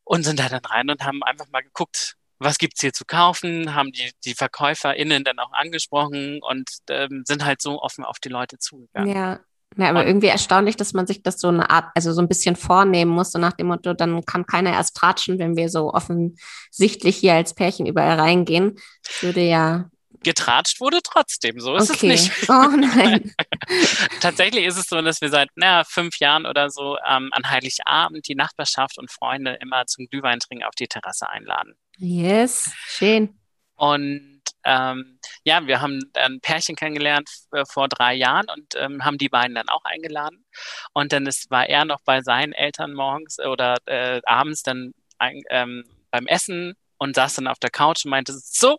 [0.04, 3.74] und sind da dann rein und haben einfach mal geguckt, was gibt's hier zu kaufen,
[3.76, 8.30] haben die, die VerkäuferInnen dann auch angesprochen und ähm, sind halt so offen auf die
[8.30, 9.16] Leute zugegangen.
[9.16, 9.40] Ja.
[9.76, 12.28] Ja, aber und, irgendwie erstaunlich, dass man sich das so eine Art, also so ein
[12.28, 15.92] bisschen vornehmen muss, so nach dem Motto, dann kann keiner erst tratschen, wenn wir so
[15.92, 18.76] offensichtlich hier als Pärchen überall reingehen.
[19.04, 19.90] Das würde ja
[20.24, 21.60] getratscht wurde trotzdem.
[21.60, 22.14] So ist okay.
[22.14, 22.50] es nicht.
[22.50, 23.34] Oh nein.
[24.22, 28.28] Tatsächlich ist es so, dass wir seit na, fünf Jahren oder so ähm, an Heiligabend
[28.28, 31.76] die Nachbarschaft und Freunde immer zum Glühweintrinken auf die Terrasse einladen.
[31.98, 33.40] Yes, schön.
[33.76, 39.18] Und ähm, ja, wir haben ein Pärchen kennengelernt äh, vor drei Jahren und ähm, haben
[39.18, 40.46] die beiden dann auch eingeladen.
[40.94, 45.42] Und dann ist, war er noch bei seinen Eltern morgens oder äh, abends dann ein,
[45.50, 48.78] ähm, beim Essen und saß dann auf der Couch und meinte, so,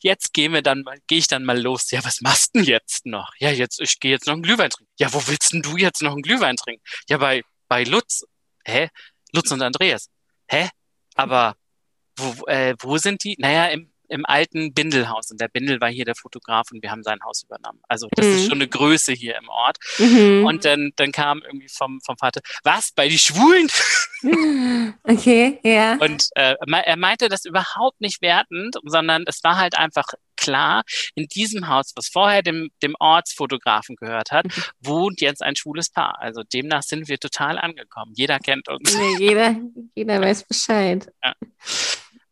[0.00, 1.90] jetzt gehen wir dann gehe ich dann mal los.
[1.90, 3.32] Ja, was machst du denn jetzt noch?
[3.38, 4.90] Ja, jetzt, ich gehe jetzt noch einen Glühwein trinken.
[4.98, 6.82] Ja, wo willst denn du jetzt noch einen Glühwein trinken?
[7.08, 8.24] Ja, bei, bei Lutz.
[8.64, 8.88] Hä?
[9.32, 10.08] Lutz und Andreas.
[10.48, 10.70] Hä?
[11.14, 11.54] Aber
[12.20, 13.36] wo, äh, wo sind die?
[13.38, 15.30] Naja, im, im alten Bindelhaus.
[15.30, 17.80] Und der Bindel war hier der Fotograf und wir haben sein Haus übernommen.
[17.88, 18.32] Also das mhm.
[18.32, 19.78] ist schon eine Größe hier im Ort.
[19.98, 20.44] Mhm.
[20.44, 23.68] Und dann, dann kam irgendwie vom, vom Vater, was, bei die Schwulen?
[25.02, 25.94] Okay, ja.
[25.94, 30.04] Und äh, er meinte das überhaupt nicht wertend, sondern es war halt einfach
[30.36, 30.82] klar,
[31.14, 34.62] in diesem Haus, was vorher dem, dem Ortsfotografen gehört hat, mhm.
[34.80, 36.20] wohnt jetzt ein schwules Paar.
[36.20, 38.12] Also demnach sind wir total angekommen.
[38.14, 38.94] Jeder kennt uns.
[38.94, 39.56] Nee, jeder,
[39.94, 41.10] jeder weiß Bescheid.
[41.24, 41.34] Ja.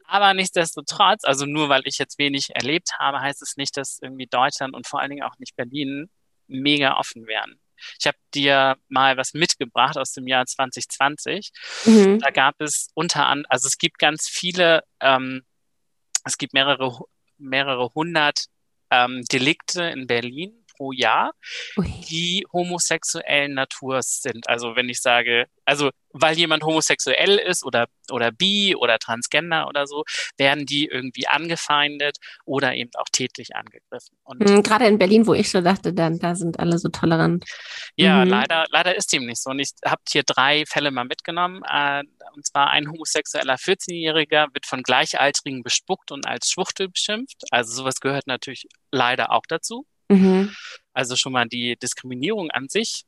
[0.09, 4.27] Aber nichtsdestotrotz, also nur weil ich jetzt wenig erlebt habe, heißt es nicht, dass irgendwie
[4.27, 6.09] Deutschland und vor allen Dingen auch nicht Berlin
[6.47, 7.61] mega offen wären.
[8.01, 11.51] Ich habe dir mal was mitgebracht aus dem Jahr 2020.
[11.85, 12.18] Mhm.
[12.21, 15.44] Da gab es unter anderem, also es gibt ganz viele, ähm,
[16.25, 17.05] es gibt mehrere,
[17.37, 18.47] mehrere hundert
[18.90, 21.33] ähm, Delikte in Berlin pro Jahr,
[21.77, 21.93] Ui.
[22.09, 24.49] die homosexuellen Naturs sind.
[24.49, 29.87] Also wenn ich sage, also weil jemand homosexuell ist oder, oder bi oder transgender oder
[29.87, 30.05] so,
[30.37, 34.17] werden die irgendwie angefeindet oder eben auch tätlich angegriffen.
[34.25, 37.45] Und mhm, Gerade in Berlin, wo ich so dachte, dann, da sind alle so tolerant.
[37.97, 38.31] Ja, mhm.
[38.31, 39.51] leider, leider ist dem nicht so.
[39.51, 41.62] Und ich habe hier drei Fälle mal mitgenommen.
[41.69, 47.43] Äh, und zwar ein homosexueller 14-Jähriger wird von Gleichaltrigen bespuckt und als Schwuchtel beschimpft.
[47.51, 49.87] Also sowas gehört natürlich leider auch dazu.
[50.09, 50.55] Mhm.
[50.92, 53.05] Also schon mal die Diskriminierung an sich.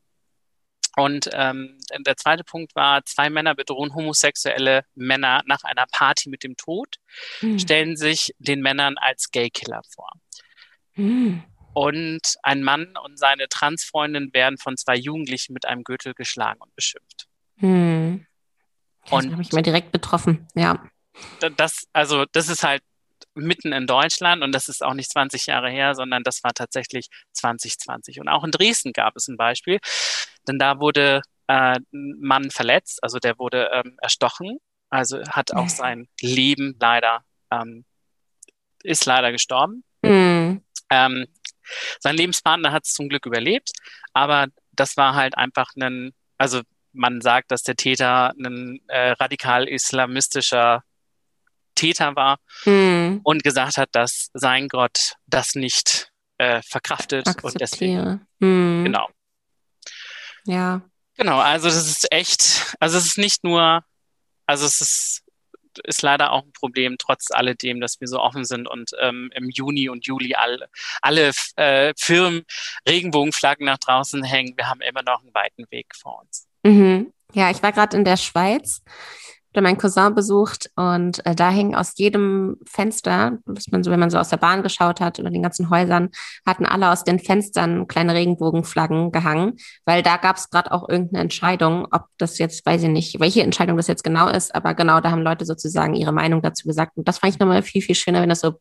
[0.97, 6.43] Und ähm, der zweite Punkt war, zwei Männer bedrohen homosexuelle Männer nach einer Party mit
[6.43, 6.97] dem Tod,
[7.41, 7.59] mhm.
[7.59, 10.11] stellen sich den Männern als Gaykiller vor.
[10.95, 11.45] Mhm.
[11.73, 16.75] Und ein Mann und seine Transfreundin werden von zwei Jugendlichen mit einem Gürtel geschlagen und
[16.75, 17.29] beschimpft.
[17.57, 18.27] Mhm.
[19.09, 20.85] Das habe ich mir direkt betroffen, ja.
[21.57, 22.83] Das, also, das ist halt
[23.35, 27.09] mitten in Deutschland und das ist auch nicht 20 Jahre her, sondern das war tatsächlich
[27.33, 28.21] 2020.
[28.21, 29.79] Und auch in Dresden gab es ein Beispiel,
[30.49, 35.69] denn da wurde äh, ein Mann verletzt, also der wurde ähm, erstochen, also hat auch
[35.69, 37.85] sein Leben leider, ähm,
[38.83, 39.85] ist leider gestorben.
[40.03, 40.63] Mhm.
[40.91, 41.27] Ähm,
[42.01, 43.71] sein Lebenspartner hat es zum Glück überlebt,
[44.13, 46.63] aber das war halt einfach ein, also
[46.93, 50.83] man sagt, dass der Täter ein äh, radikal islamistischer
[51.75, 53.21] Täter war mhm.
[53.23, 57.53] und gesagt hat, dass sein Gott das nicht äh, verkraftet Akzeptiere.
[57.53, 58.27] und deswegen.
[58.39, 58.85] Mhm.
[58.85, 59.09] Genau.
[60.45, 60.83] Ja.
[61.17, 63.85] Genau, also das ist echt, also es ist nicht nur,
[64.47, 65.23] also es ist,
[65.85, 69.51] ist leider auch ein Problem, trotz alledem, dass wir so offen sind und ähm, im
[69.51, 70.69] Juni und Juli alle,
[71.03, 72.45] alle äh, Firmen
[72.89, 74.57] Regenbogenflaggen nach draußen hängen.
[74.57, 76.49] Wir haben immer noch einen weiten Weg vor uns.
[76.63, 77.13] Mhm.
[77.35, 78.83] Ja, ich war gerade in der Schweiz
[79.53, 83.39] oder mein Cousin besucht und äh, da hing aus jedem Fenster,
[83.71, 86.11] man so, wenn man so aus der Bahn geschaut hat oder den ganzen Häusern,
[86.47, 91.23] hatten alle aus den Fenstern kleine Regenbogenflaggen gehangen, weil da gab es gerade auch irgendeine
[91.23, 95.01] Entscheidung, ob das jetzt, weiß ich nicht, welche Entscheidung das jetzt genau ist, aber genau,
[95.01, 96.97] da haben Leute sozusagen ihre Meinung dazu gesagt.
[96.97, 98.55] Und das fand ich nochmal viel, viel schöner, wenn das so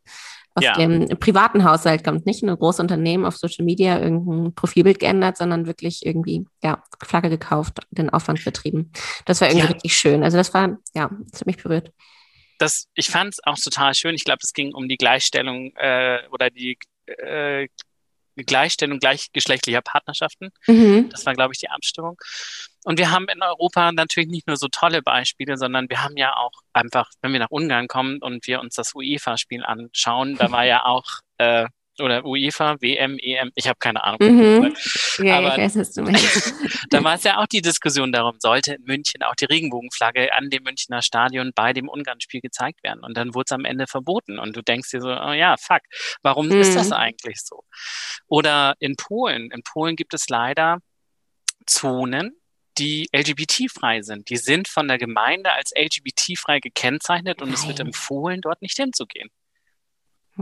[0.59, 0.75] aus ja.
[0.75, 5.65] dem privaten Haushalt kommt, nicht ein großes Unternehmen auf Social Media irgendein Profilbild geändert, sondern
[5.65, 8.91] wirklich irgendwie, ja, Flagge gekauft, den Aufwand betrieben.
[9.25, 9.73] Das war irgendwie ja.
[9.73, 10.23] richtig schön.
[10.23, 11.91] Also das war, ja, das hat mich berührt.
[12.57, 14.15] Das, ich fand es auch total schön.
[14.15, 17.67] Ich glaube, es ging um die Gleichstellung äh, oder die äh,
[18.43, 20.49] Gleichstellung gleichgeschlechtlicher Partnerschaften.
[20.67, 21.09] Mhm.
[21.09, 22.17] Das war, glaube ich, die Abstimmung.
[22.83, 26.35] Und wir haben in Europa natürlich nicht nur so tolle Beispiele, sondern wir haben ja
[26.35, 30.65] auch einfach, wenn wir nach Ungarn kommen und wir uns das UEFA-Spiel anschauen, da war
[30.65, 31.05] ja auch
[31.37, 31.67] äh,
[32.01, 34.19] oder UEFA, WM, EM, ich habe keine Ahnung.
[34.21, 34.75] Mhm.
[35.19, 36.53] Ja, Aber ich weiß, was du meinst.
[36.89, 40.49] da war es ja auch die Diskussion darum, sollte in München auch die Regenbogenflagge an
[40.49, 43.03] dem Münchner Stadion bei dem Ungarn-Spiel gezeigt werden.
[43.03, 44.39] Und dann wurde es am Ende verboten.
[44.39, 45.81] Und du denkst dir so, oh ja, fuck,
[46.21, 46.61] warum mhm.
[46.61, 46.93] ist das mhm.
[46.93, 47.63] eigentlich so?
[48.27, 49.51] Oder in Polen.
[49.51, 50.79] In Polen gibt es leider
[51.65, 52.39] Zonen,
[52.77, 54.29] die LGBT-frei sind.
[54.29, 57.55] Die sind von der Gemeinde als LGBT-frei gekennzeichnet und Nein.
[57.55, 59.29] es wird empfohlen, dort nicht hinzugehen.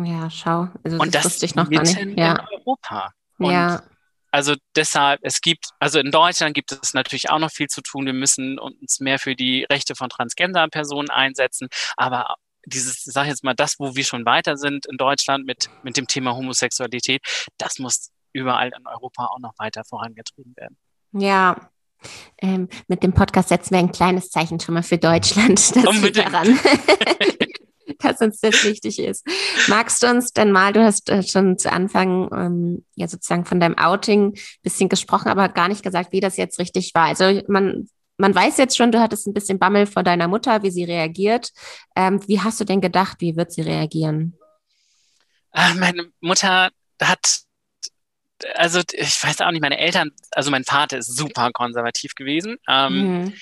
[0.03, 0.67] Ja, schau.
[0.83, 1.97] Also und das, das wusste ich noch gar nicht.
[2.17, 2.33] Ja.
[2.33, 3.11] in Europa.
[3.39, 3.83] Und ja.
[4.29, 8.05] Also deshalb, es gibt, also in Deutschland gibt es natürlich auch noch viel zu tun.
[8.05, 11.69] Wir müssen uns mehr für die Rechte von Transgender-Personen einsetzen.
[11.95, 15.69] Aber dieses, sag ich jetzt mal, das, wo wir schon weiter sind in Deutschland mit,
[15.83, 17.21] mit dem Thema Homosexualität,
[17.57, 20.77] das muss überall in Europa auch noch weiter vorangetrieben werden.
[21.13, 21.69] Ja,
[22.39, 25.57] ähm, mit dem Podcast setzen wir ein kleines Zeichen schon mal für Deutschland.
[25.75, 26.27] Das Unbedingt.
[26.27, 26.59] daran.
[28.03, 29.25] dass uns das wichtig ist.
[29.67, 33.59] Magst du uns denn mal, du hast äh, schon zu Anfang ähm, ja sozusagen von
[33.59, 37.05] deinem Outing ein bisschen gesprochen, aber gar nicht gesagt, wie das jetzt richtig war.
[37.07, 40.71] Also man, man weiß jetzt schon, du hattest ein bisschen Bammel vor deiner Mutter, wie
[40.71, 41.51] sie reagiert.
[41.95, 44.37] Ähm, wie hast du denn gedacht, wie wird sie reagieren?
[45.53, 46.69] Äh, meine Mutter
[47.01, 47.41] hat
[48.55, 52.57] also ich weiß auch nicht, meine Eltern, also mein Vater ist super konservativ gewesen.
[52.67, 53.33] Ähm, mhm.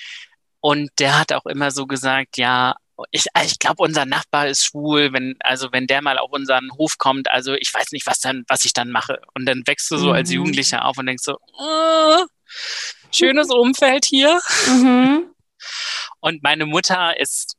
[0.62, 2.76] Und der hat auch immer so gesagt, ja,
[3.12, 6.97] ich, ich glaube, unser Nachbar ist schwul, wenn, also wenn der mal auf unseren Hof
[6.97, 9.21] kommt, also ich weiß nicht, was dann, was ich dann mache.
[9.34, 10.13] Und dann wächst du so mhm.
[10.13, 12.25] als Jugendlicher auf und denkst so, oh,
[13.12, 14.39] schönes Umfeld hier.
[14.67, 15.34] Mhm.
[16.21, 17.58] Und meine Mutter ist,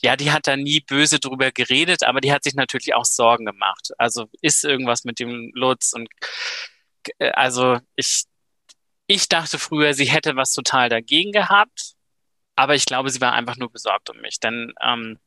[0.00, 3.46] ja, die hat da nie böse drüber geredet, aber die hat sich natürlich auch Sorgen
[3.46, 3.90] gemacht.
[3.98, 6.08] Also ist irgendwas mit dem Lutz und
[7.18, 8.24] äh, also ich,
[9.06, 11.96] ich dachte früher, sie hätte was total dagegen gehabt
[12.58, 14.40] aber ich glaube, sie war einfach nur besorgt um mich.
[14.40, 15.20] Denn ähm,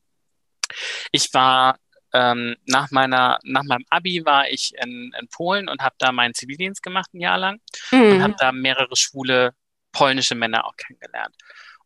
[1.12, 1.78] ich war
[2.12, 6.34] ähm, nach meiner, nach meinem Abi war ich in, in Polen und habe da meinen
[6.34, 7.58] Zivildienst gemacht ein Jahr lang
[7.90, 8.02] mhm.
[8.02, 9.54] und habe da mehrere schwule
[9.92, 11.34] polnische Männer auch kennengelernt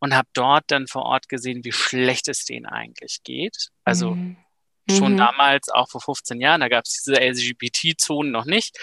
[0.00, 3.68] und habe dort dann vor Ort gesehen, wie schlecht es denen eigentlich geht.
[3.85, 4.37] Also mhm.
[4.90, 5.18] schon mhm.
[5.18, 8.76] damals, auch vor 15 Jahren, da gab es diese LGBT-Zonen noch nicht,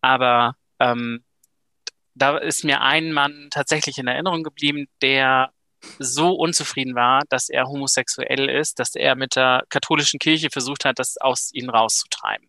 [0.00, 1.22] aber ähm,
[2.14, 5.52] da ist mir ein Mann tatsächlich in Erinnerung geblieben, der
[5.98, 10.98] so unzufrieden war, dass er homosexuell ist, dass er mit der katholischen Kirche versucht hat,
[10.98, 12.48] das aus ihnen rauszutreiben.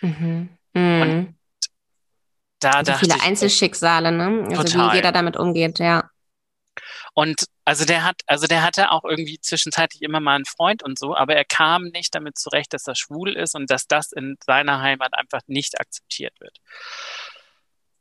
[0.00, 0.48] Mhm.
[0.74, 1.02] Mhm.
[1.02, 1.34] Und
[2.60, 4.46] da also dachte viele ich, Einzelschicksale, ne?
[4.50, 4.92] Also total.
[4.92, 6.10] wie jeder damit umgeht, ja.
[7.14, 10.98] Und also der hat, also der hatte auch irgendwie zwischenzeitlich immer mal einen Freund und
[10.98, 14.36] so, aber er kam nicht damit zurecht, dass er schwul ist und dass das in
[14.44, 16.58] seiner Heimat einfach nicht akzeptiert wird.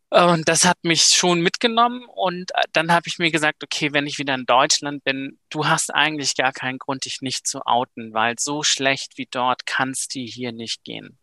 [0.10, 4.08] Und das hat mich schon mitgenommen und äh, dann habe ich mir gesagt, okay, wenn
[4.08, 8.14] ich wieder in Deutschland bin, du hast eigentlich gar keinen Grund, dich nicht zu outen,
[8.14, 11.18] weil so schlecht wie dort kann es dir hier nicht gehen.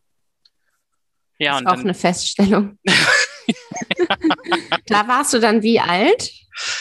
[1.39, 2.79] Ja, das ist und auch dann, eine Feststellung.
[4.87, 6.31] da warst du dann wie alt?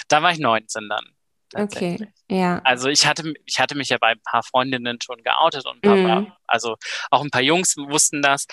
[0.09, 1.05] Da war ich 19 dann.
[1.55, 2.61] Okay, ja.
[2.63, 6.05] Also ich hatte, ich hatte mich ja bei ein paar Freundinnen schon geoutet und ein
[6.05, 6.33] paar, mm.
[6.47, 6.75] also
[7.11, 8.47] auch ein paar Jungs wussten das,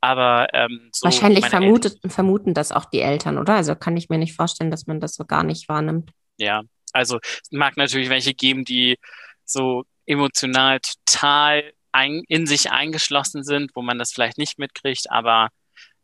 [0.00, 3.54] aber ähm, so wahrscheinlich vermutet, vermuten das auch die Eltern, oder?
[3.54, 6.10] Also kann ich mir nicht vorstellen, dass man das so gar nicht wahrnimmt.
[6.38, 8.98] Ja, also es mag natürlich welche geben, die
[9.44, 15.48] so emotional total ein, in sich eingeschlossen sind, wo man das vielleicht nicht mitkriegt, aber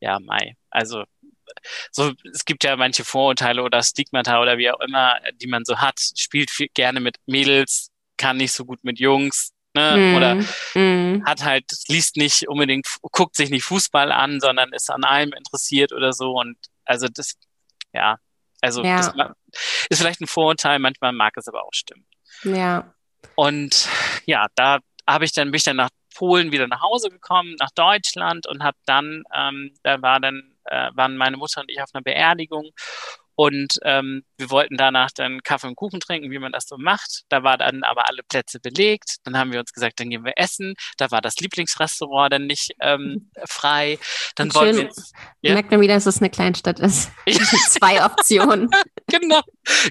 [0.01, 0.57] ja, Mai.
[0.71, 1.05] Also
[1.91, 5.79] so, es gibt ja manche Vorurteile oder Stigmata oder wie auch immer, die man so
[5.79, 9.97] hat, spielt viel, gerne mit Mädels, kann nicht so gut mit Jungs, ne?
[9.97, 10.35] Mm, oder
[10.75, 11.25] mm.
[11.27, 15.93] hat halt, liest nicht unbedingt, guckt sich nicht Fußball an, sondern ist an allem interessiert
[15.93, 16.33] oder so.
[16.33, 17.35] Und also das,
[17.93, 18.19] ja,
[18.61, 18.97] also ja.
[18.97, 19.37] Das
[19.91, 22.07] ist vielleicht ein Vorurteil, manchmal mag es aber auch stimmen.
[22.45, 22.95] Ja.
[23.35, 23.89] Und
[24.25, 27.71] ja, da habe ich dann, bin ich dann nach Polen wieder nach Hause gekommen, nach
[27.75, 31.91] Deutschland und habe dann, ähm, da war dann äh, waren meine Mutter und ich auf
[31.93, 32.71] einer Beerdigung
[33.35, 37.23] Und ähm, wir wollten danach dann Kaffee und Kuchen trinken, wie man das so macht.
[37.29, 39.17] Da war dann aber alle Plätze belegt.
[39.25, 40.75] Dann haben wir uns gesagt, dann gehen wir essen.
[40.99, 43.99] Da war das Lieblingsrestaurant dann nicht ähm, frei.
[44.37, 44.91] Dann und wollten schön,
[45.41, 45.51] wir.
[45.51, 45.55] Ja?
[45.55, 47.11] Merkt man wieder, dass es eine Kleinstadt ist.
[47.69, 48.71] Zwei Optionen.
[49.07, 49.41] genau.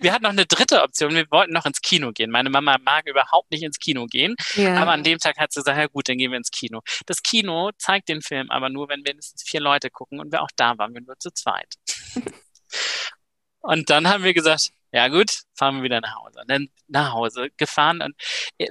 [0.02, 1.14] Wir hatten noch eine dritte Option.
[1.14, 2.30] Wir wollten noch ins Kino gehen.
[2.30, 4.36] Meine Mama mag überhaupt nicht ins Kino gehen.
[4.56, 4.76] Ja.
[4.76, 6.82] Aber an dem Tag hat sie gesagt, ja gut, dann gehen wir ins Kino.
[7.06, 10.20] Das Kino zeigt den Film aber nur, wenn mindestens vier Leute gucken.
[10.20, 11.76] Und wir auch da waren wir nur zu zweit.
[13.62, 16.42] Und dann haben wir gesagt, ja gut, fahren wir wieder nach Hause.
[16.42, 18.14] Und dann nach Hause gefahren und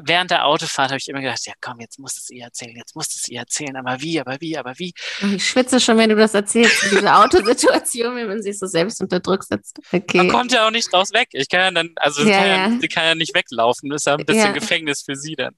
[0.02, 2.76] während der Autofahrt habe ich immer gedacht, ja komm, jetzt musst du es ihr erzählen,
[2.76, 4.92] jetzt musst du es ihr erzählen, aber wie, aber wie, aber wie.
[5.34, 9.20] Ich schwitze schon, wenn du das erzählst, diese Autosituation, wenn man sich so selbst unter
[9.20, 9.78] Druck setzt.
[9.90, 10.18] Okay.
[10.18, 11.28] Man kommt ja auch nicht raus weg.
[11.32, 14.06] Ich kann ja dann, also ja, kann ja, sie kann ja nicht weglaufen, das ist
[14.06, 14.52] ja ein bisschen ja.
[14.52, 15.56] Gefängnis für sie dann.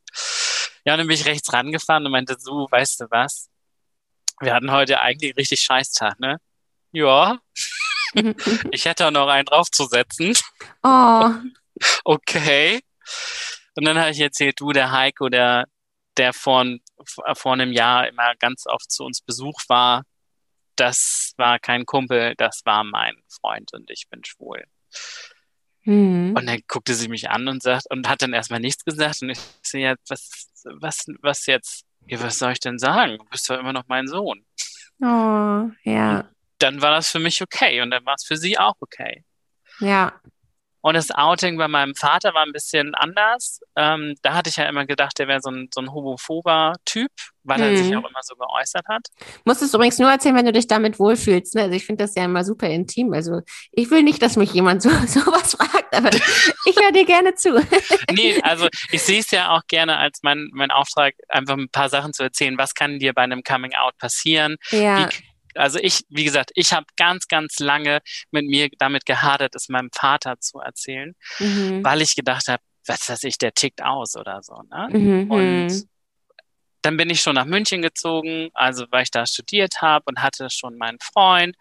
[0.84, 3.48] Ja, und dann bin ich rechts rangefahren und meinte, so, weißt du was?
[4.40, 6.38] Wir hatten heute eigentlich richtig Scheißtag, ne?
[6.92, 7.38] Ja.
[8.70, 10.34] ich hätte auch noch einen draufzusetzen.
[10.82, 11.30] Oh.
[12.04, 12.80] Okay.
[13.74, 15.64] Und dann habe ich erzählt, du, der Heiko, der,
[16.16, 16.64] der vor,
[17.34, 20.04] vor einem Jahr immer ganz oft zu uns Besuch war,
[20.76, 24.62] das war kein Kumpel, das war mein Freund und ich bin schwul.
[25.84, 26.34] Mhm.
[26.36, 29.22] Und dann guckte sie mich an und sagt, und hat dann erstmal nichts gesagt.
[29.22, 31.84] Und ich sehe ja, was, was, was jetzt?
[32.06, 33.18] Ja, was soll ich denn sagen?
[33.18, 34.44] Du bist doch immer noch mein Sohn.
[35.00, 36.28] Oh, ja
[36.62, 39.24] dann war das für mich okay und dann war es für sie auch okay.
[39.80, 40.12] Ja.
[40.84, 43.60] Und das Outing bei meinem Vater war ein bisschen anders.
[43.76, 47.12] Ähm, da hatte ich ja immer gedacht, der wäre so ein, so ein homophober Typ,
[47.44, 47.64] weil hm.
[47.64, 47.98] er sich mhm.
[47.98, 49.06] auch immer so geäußert hat.
[49.44, 51.54] Musst es übrigens nur erzählen, wenn du dich damit wohlfühlst.
[51.54, 51.62] Ne?
[51.62, 53.12] Also ich finde das ja immer super intim.
[53.12, 56.10] Also ich will nicht, dass mich jemand so sowas fragt, aber
[56.66, 57.64] ich höre dir gerne zu.
[58.12, 61.90] nee, also ich sehe es ja auch gerne als mein, mein Auftrag, einfach ein paar
[61.90, 62.58] Sachen zu erzählen.
[62.58, 64.56] Was kann dir bei einem Coming Out passieren?
[64.70, 65.08] Ja.
[65.08, 69.68] Wie, also ich, wie gesagt, ich habe ganz, ganz lange mit mir damit gehadert, es
[69.68, 71.84] meinem Vater zu erzählen, mhm.
[71.84, 74.62] weil ich gedacht habe, was weiß ich, der tickt aus oder so.
[74.70, 74.88] Ne?
[74.90, 75.30] Mhm.
[75.30, 75.84] Und
[76.82, 80.48] dann bin ich schon nach München gezogen, also weil ich da studiert habe und hatte
[80.50, 81.56] schon meinen Freund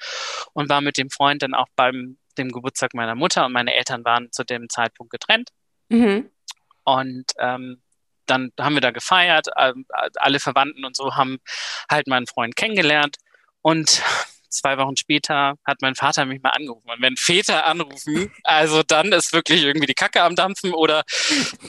[0.54, 4.06] und war mit dem Freund dann auch beim dem Geburtstag meiner Mutter und meine Eltern
[4.06, 5.50] waren zu dem Zeitpunkt getrennt.
[5.90, 6.30] Mhm.
[6.84, 7.82] Und ähm,
[8.26, 11.40] dann haben wir da gefeiert, alle Verwandten und so haben
[11.90, 13.18] halt meinen Freund kennengelernt
[13.62, 14.02] und
[14.52, 16.89] zwei Wochen später hat mein Vater mich mal angerufen.
[16.89, 21.04] Und wenn Väter anrufen, also dann ist wirklich irgendwie die Kacke am Dampfen oder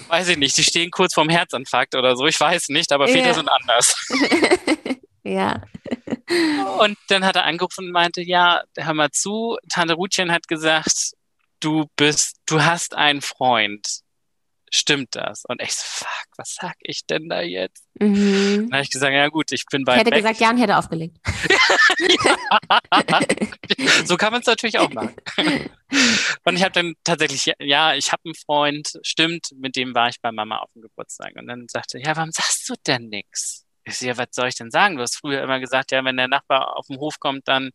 [0.09, 2.27] weiß ich nicht, die stehen kurz vorm Herzinfarkt oder so.
[2.27, 3.35] Ich weiß nicht, aber Väter ja.
[3.35, 4.09] sind anders.
[5.23, 5.63] ja.
[6.79, 11.13] Und dann hat er angerufen und meinte, ja, hör mal zu, Tante Rutchen hat gesagt,
[11.61, 14.03] du bist, du hast einen Freund
[14.73, 15.45] stimmt das?
[15.45, 17.87] Und ich so, fuck, was sag ich denn da jetzt?
[18.01, 18.69] Mhm.
[18.69, 19.95] Dann habe ich gesagt, ja gut, ich bin bei.
[19.95, 20.19] Ich hätte weg.
[20.19, 21.19] gesagt, Jan hätte aufgelegt.
[24.05, 25.15] so kann man es natürlich auch machen.
[26.45, 30.21] Und ich habe dann tatsächlich, ja, ich habe einen Freund, stimmt, mit dem war ich
[30.21, 31.35] bei Mama auf dem Geburtstag.
[31.37, 33.67] Und dann sagte ja, warum sagst du denn nichts?
[33.85, 34.97] Ich so, ja, was soll ich denn sagen?
[34.97, 37.71] Du hast früher immer gesagt, ja, wenn der Nachbar auf den Hof kommt, dann,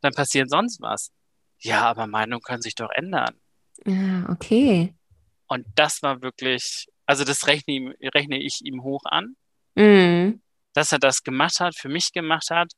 [0.00, 1.10] dann passiert sonst was.
[1.60, 3.34] Ja, aber Meinungen können sich doch ändern.
[3.84, 4.94] Ja, okay.
[5.48, 9.34] Und das war wirklich, also das rechne, rechne ich ihm hoch an,
[9.74, 10.42] mhm.
[10.74, 12.72] dass er das gemacht hat, für mich gemacht hat.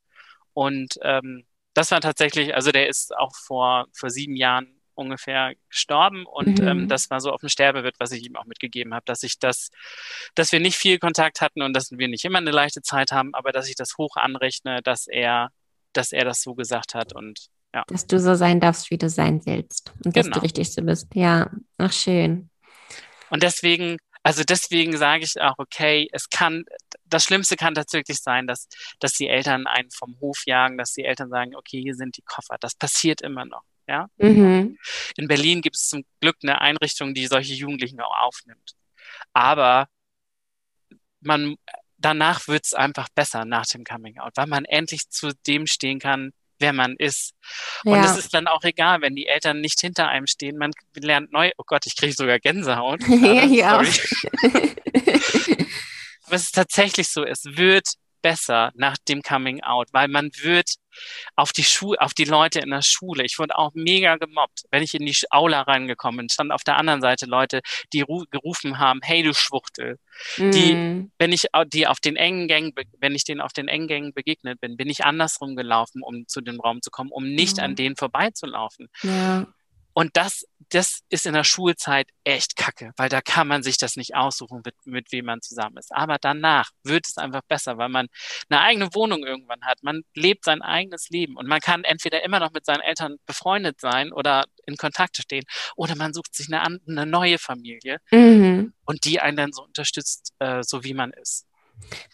[0.53, 6.27] Und ähm, das war tatsächlich, also der ist auch vor, vor sieben Jahren ungefähr gestorben
[6.27, 6.69] und mhm.
[6.69, 9.39] ähm, das war so auf dem Sterbebett, was ich ihm auch mitgegeben habe, dass ich
[9.39, 9.71] das,
[10.35, 13.35] dass wir nicht viel Kontakt hatten und dass wir nicht immer eine leichte Zeit haben,
[13.35, 15.49] aber dass ich das hoch anrechne, dass er,
[15.95, 17.85] dass er das so gesagt hat und ja.
[17.87, 20.15] Dass du so sein darfst, wie du sein willst und genau.
[20.15, 20.43] dass du genau.
[20.43, 21.07] richtig so bist.
[21.15, 22.50] Ja, ach schön.
[23.31, 26.65] Und deswegen, also deswegen sage ich auch, okay, es kann,
[27.05, 31.05] das Schlimmste kann tatsächlich sein, dass, dass die Eltern einen vom Hof jagen, dass die
[31.05, 32.57] Eltern sagen, okay, hier sind die Koffer.
[32.61, 33.63] Das passiert immer noch.
[33.87, 34.09] Ja?
[34.19, 34.79] Mhm.
[35.17, 38.75] In Berlin gibt es zum Glück eine Einrichtung, die solche Jugendlichen auch aufnimmt.
[39.33, 39.89] Aber
[41.21, 41.57] man,
[41.99, 45.99] danach wird es einfach besser nach dem Coming Out, weil man endlich zu dem stehen
[45.99, 47.35] kann, wer man ist.
[47.85, 48.05] Und ja.
[48.05, 50.57] es ist dann auch egal, wenn die Eltern nicht hinter einem stehen.
[50.59, 51.51] Man lernt neu.
[51.59, 53.01] Oh Gott, ich kriege sogar Gänsehaut.
[53.09, 53.71] ja, ja.
[53.73, 53.83] Aber
[56.37, 57.89] es ist tatsächlich so, es wird
[58.23, 60.75] besser nach dem Coming Out, weil man wird
[61.37, 63.25] auf die Schule, auf die Leute in der Schule.
[63.25, 66.29] Ich wurde auch mega gemobbt, wenn ich in die Aula reingekommen bin.
[66.29, 67.61] Stand auf der anderen Seite Leute,
[67.93, 69.99] die gerufen haben, hey du Schwuchtel.
[70.37, 70.51] Mm.
[70.51, 74.13] Die, wenn ich die auf den engen Gängen, wenn ich denen auf den engen Gängen
[74.13, 77.61] begegnet bin, bin ich andersrum gelaufen, um zu dem Raum zu kommen, um nicht mm.
[77.61, 78.89] an denen vorbeizulaufen.
[79.03, 79.47] Ja.
[79.93, 83.97] Und das, das ist in der Schulzeit echt kacke, weil da kann man sich das
[83.97, 85.93] nicht aussuchen, mit, mit wem man zusammen ist.
[85.93, 88.07] Aber danach wird es einfach besser, weil man
[88.49, 89.83] eine eigene Wohnung irgendwann hat.
[89.83, 93.81] Man lebt sein eigenes Leben und man kann entweder immer noch mit seinen Eltern befreundet
[93.81, 95.45] sein oder in Kontakt stehen
[95.77, 98.73] oder man sucht sich eine, eine neue Familie mhm.
[98.85, 101.47] und die einen dann so unterstützt, äh, so wie man ist.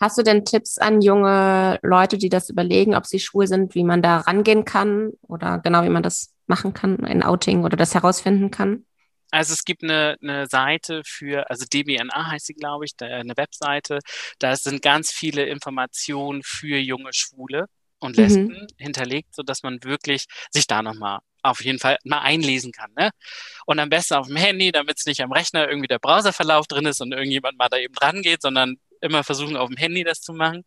[0.00, 3.84] Hast du denn Tipps an junge Leute, die das überlegen, ob sie schwul sind, wie
[3.84, 7.94] man da rangehen kann oder genau wie man das machen kann, ein Outing oder das
[7.94, 8.84] herausfinden kann?
[9.30, 13.98] Also es gibt eine, eine Seite für, also DBNA heißt sie, glaube ich, eine Webseite.
[14.38, 17.66] Da sind ganz viele Informationen für junge Schwule
[17.98, 18.66] und Lesben mhm.
[18.78, 22.90] hinterlegt, sodass man wirklich sich da nochmal auf jeden Fall mal einlesen kann.
[22.96, 23.10] Ne?
[23.66, 26.86] Und am besten auf dem Handy, damit es nicht am Rechner irgendwie der Browserverlauf drin
[26.86, 30.20] ist und irgendjemand mal da eben dran geht, sondern immer versuchen, auf dem Handy das
[30.20, 30.64] zu machen.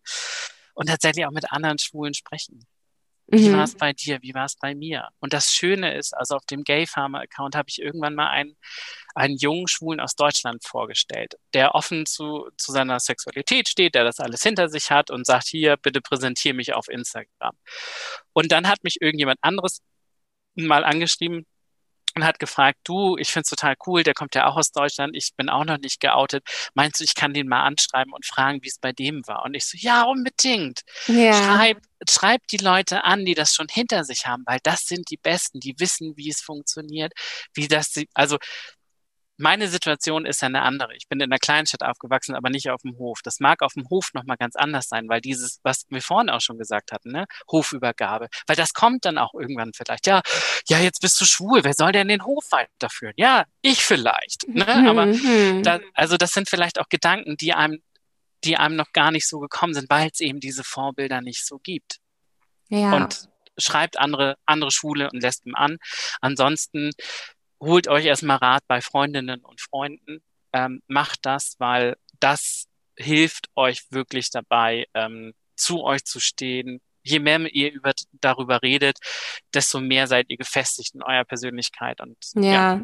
[0.74, 2.66] Und tatsächlich auch mit anderen Schwulen sprechen.
[3.32, 3.58] Wie mhm.
[3.58, 4.20] war es bei dir?
[4.22, 5.10] Wie war es bei mir?
[5.20, 8.58] Und das Schöne ist, also auf dem Gay Farmer Account habe ich irgendwann mal einen,
[9.14, 14.20] einen jungen Schwulen aus Deutschland vorgestellt, der offen zu, zu seiner Sexualität steht, der das
[14.20, 17.56] alles hinter sich hat und sagt, hier, bitte präsentiere mich auf Instagram.
[18.34, 19.82] Und dann hat mich irgendjemand anderes
[20.56, 21.46] mal angeschrieben,
[22.20, 25.16] und hat gefragt, du, ich finde es total cool, der kommt ja auch aus Deutschland,
[25.16, 26.44] ich bin auch noch nicht geoutet.
[26.74, 29.44] Meinst du, ich kann den mal anschreiben und fragen, wie es bei dem war?
[29.46, 30.82] Und ich so, ja, unbedingt.
[31.08, 31.34] Ja.
[31.34, 31.78] Schreib,
[32.10, 35.60] schreib die Leute an, die das schon hinter sich haben, weil das sind die Besten,
[35.60, 37.14] die wissen, wie es funktioniert,
[37.54, 38.38] wie das, also
[39.40, 40.96] meine Situation ist ja eine andere.
[40.96, 43.20] Ich bin in einer Kleinstadt aufgewachsen, aber nicht auf dem Hof.
[43.24, 46.42] Das mag auf dem Hof nochmal ganz anders sein, weil dieses, was wir vorhin auch
[46.42, 50.08] schon gesagt hatten, ne, Hofübergabe, weil das kommt dann auch irgendwann vielleicht.
[50.08, 50.22] Ja,
[50.68, 51.64] ja, jetzt bist du schwul.
[51.64, 53.14] Wer soll denn den Hof weiterführen?
[53.16, 54.48] Ja, ich vielleicht.
[54.48, 54.68] Ne?
[54.90, 55.64] Aber mhm.
[55.64, 57.82] da, also das sind vielleicht auch Gedanken, die einem,
[58.44, 61.60] die einem noch gar nicht so gekommen sind, weil es eben diese Vorbilder nicht so
[61.60, 62.00] gibt.
[62.68, 62.94] Ja.
[62.94, 65.78] Und schreibt andere, andere Schwule und Lesben an.
[66.22, 66.92] Ansonsten
[67.60, 70.22] holt euch erstmal Rat bei Freundinnen und Freunden.
[70.54, 76.82] Ähm, macht das, weil das hilft euch wirklich dabei, ähm, zu euch zu stehen.
[77.04, 78.98] Je mehr ihr über, darüber redet,
[79.54, 82.02] desto mehr seid ihr gefestigt in eurer Persönlichkeit.
[82.02, 82.42] Und, ja.
[82.42, 82.82] ja.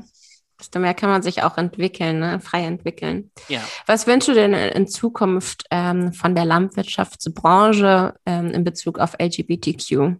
[0.57, 2.39] Desto mehr kann man sich auch entwickeln, ne?
[2.39, 3.29] frei entwickeln.
[3.49, 3.61] Ja.
[3.87, 10.15] Was wünschst du denn in Zukunft ähm, von der Landwirtschaftsbranche ähm, in Bezug auf LGBTQ?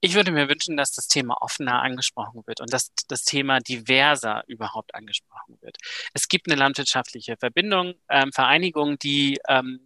[0.00, 4.44] Ich würde mir wünschen, dass das Thema offener angesprochen wird und dass das Thema diverser
[4.46, 5.76] überhaupt angesprochen wird.
[6.14, 9.80] Es gibt eine landwirtschaftliche Verbindung, ähm, Vereinigung, die ähm,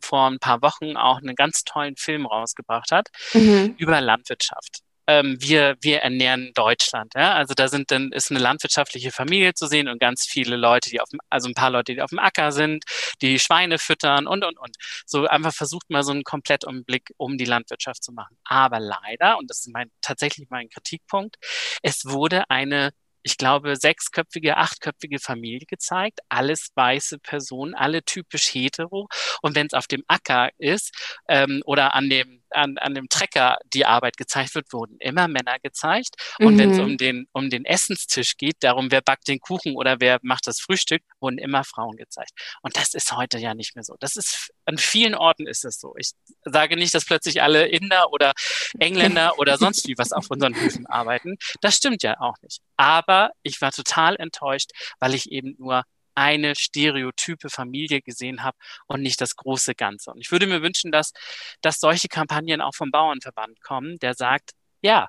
[0.00, 3.74] vor ein paar Wochen auch einen ganz tollen Film rausgebracht hat mhm.
[3.78, 7.12] über Landwirtschaft ähm, wir, wir ernähren Deutschland.
[7.14, 7.34] Ja?
[7.34, 11.00] Also da sind dann ist eine landwirtschaftliche Familie zu sehen und ganz viele Leute, die
[11.00, 12.84] auf dem, also ein paar Leute, die auf dem Acker sind,
[13.22, 14.76] die Schweine füttern und und und.
[15.06, 18.36] So einfach versucht mal so einen Komplettumblick um die Landwirtschaft zu machen.
[18.44, 21.36] Aber leider, und das ist mein tatsächlich mein Kritikpunkt,
[21.82, 22.90] es wurde eine
[23.24, 29.08] ich glaube, sechsköpfige, achtköpfige Familie gezeigt, alles weiße Personen, alle typisch hetero.
[29.40, 30.92] Und wenn es auf dem Acker ist
[31.26, 35.58] ähm, oder an dem an, an dem Trecker die Arbeit gezeigt wird, wurden immer Männer
[35.62, 36.14] gezeigt.
[36.38, 36.58] Und mhm.
[36.58, 40.18] wenn es um den, um den Essenstisch geht, darum, wer backt den Kuchen oder wer
[40.22, 42.32] macht das Frühstück, wurden immer Frauen gezeigt.
[42.62, 43.96] Und das ist heute ja nicht mehr so.
[44.00, 45.94] Das ist, an vielen Orten ist es so.
[45.96, 46.12] Ich
[46.44, 48.32] sage nicht, dass plötzlich alle Inder oder
[48.78, 51.36] Engländer oder sonst wie was auf unseren Höfen arbeiten.
[51.60, 52.60] Das stimmt ja auch nicht.
[52.76, 55.84] Aber ich war total enttäuscht, weil ich eben nur
[56.14, 58.56] eine stereotype Familie gesehen habe
[58.86, 60.10] und nicht das große Ganze.
[60.10, 61.12] Und ich würde mir wünschen, dass,
[61.60, 64.50] dass solche Kampagnen auch vom Bauernverband kommen, der sagt,
[64.80, 65.08] ja,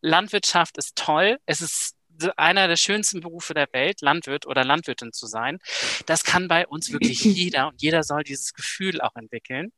[0.00, 1.94] Landwirtschaft ist toll, es ist
[2.36, 5.58] einer der schönsten Berufe der Welt, Landwirt oder Landwirtin zu sein.
[6.06, 9.72] Das kann bei uns wirklich jeder und jeder soll dieses Gefühl auch entwickeln.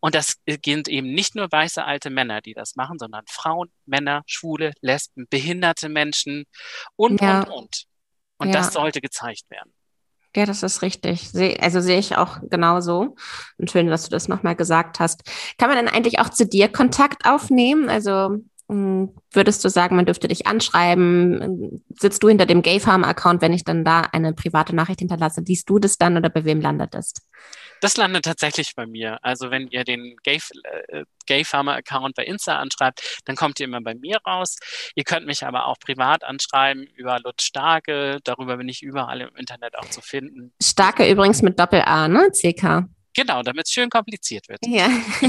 [0.00, 4.22] Und das sind eben nicht nur weiße alte Männer, die das machen, sondern Frauen, Männer,
[4.26, 6.44] Schwule, Lesben, behinderte Menschen
[6.94, 7.40] und, ja.
[7.40, 7.84] und, und.
[8.38, 8.54] Und ja.
[8.54, 9.72] das sollte gezeigt werden.
[10.36, 11.30] Ja, das ist richtig.
[11.60, 13.14] also sehe ich auch genauso.
[13.58, 15.22] Und schön, dass du das nochmal gesagt hast.
[15.58, 17.88] Kann man denn eigentlich auch zu dir Kontakt aufnehmen?
[17.88, 21.84] Also hm, würdest du sagen, man dürfte dich anschreiben?
[22.00, 25.42] Sitzt du hinter dem Gay Farm Account, wenn ich dann da eine private Nachricht hinterlasse?
[25.46, 27.12] Liest du das dann oder bei wem landet das?
[27.84, 29.18] Das landet tatsächlich bei mir.
[29.22, 30.40] Also wenn ihr den Gay,
[30.88, 34.56] äh, Gay Farmer Account bei Insta anschreibt, dann kommt ihr immer bei mir raus.
[34.94, 38.20] Ihr könnt mich aber auch privat anschreiben über Lutz Starke.
[38.24, 40.54] Darüber bin ich überall im Internet auch zu finden.
[40.62, 42.30] Starke übrigens mit Doppel A, ne?
[42.30, 42.88] CK.
[43.14, 44.60] Genau, damit es schön kompliziert wird.
[44.66, 44.88] Ja.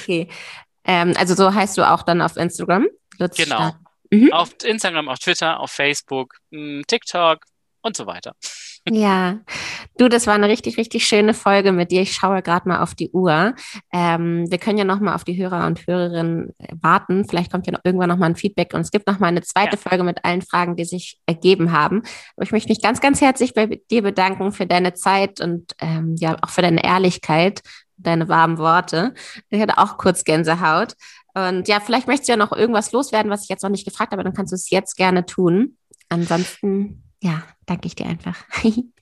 [0.00, 0.30] okay.
[0.86, 2.86] Ähm, also so heißt du auch dann auf Instagram?
[3.18, 3.72] Lutz genau.
[4.08, 4.32] Mhm.
[4.32, 7.44] Auf Instagram, auf Twitter, auf Facebook, hm, TikTok,
[7.84, 8.34] und so weiter.
[8.88, 9.40] Ja,
[9.96, 12.02] du, das war eine richtig, richtig schöne Folge mit dir.
[12.02, 13.54] Ich schaue gerade mal auf die Uhr.
[13.92, 17.26] Ähm, wir können ja noch mal auf die Hörer und Hörerinnen äh, warten.
[17.26, 19.42] Vielleicht kommt ja noch irgendwann noch mal ein Feedback und es gibt noch mal eine
[19.42, 19.78] zweite ja.
[19.78, 22.02] Folge mit allen Fragen, die sich ergeben haben.
[22.36, 26.16] Aber ich möchte mich ganz, ganz herzlich bei dir bedanken für deine Zeit und ähm,
[26.18, 27.62] ja auch für deine Ehrlichkeit,
[27.96, 29.14] deine warmen Worte.
[29.50, 30.94] Ich hatte auch kurz Gänsehaut.
[31.34, 34.12] Und ja, vielleicht möchtest du ja noch irgendwas loswerden, was ich jetzt noch nicht gefragt
[34.12, 35.76] habe, dann kannst du es jetzt gerne tun.
[36.08, 38.44] Ansonsten ja, danke ich dir einfach.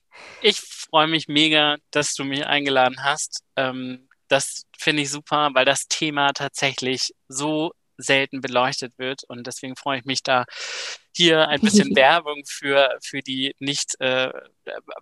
[0.41, 3.43] ich freue mich mega, dass du mich eingeladen hast.
[3.57, 9.23] Ähm, das finde ich super, weil das Thema tatsächlich so selten beleuchtet wird.
[9.25, 10.45] Und deswegen freue ich mich da
[11.13, 14.31] hier ein bisschen Werbung für, für die nicht äh,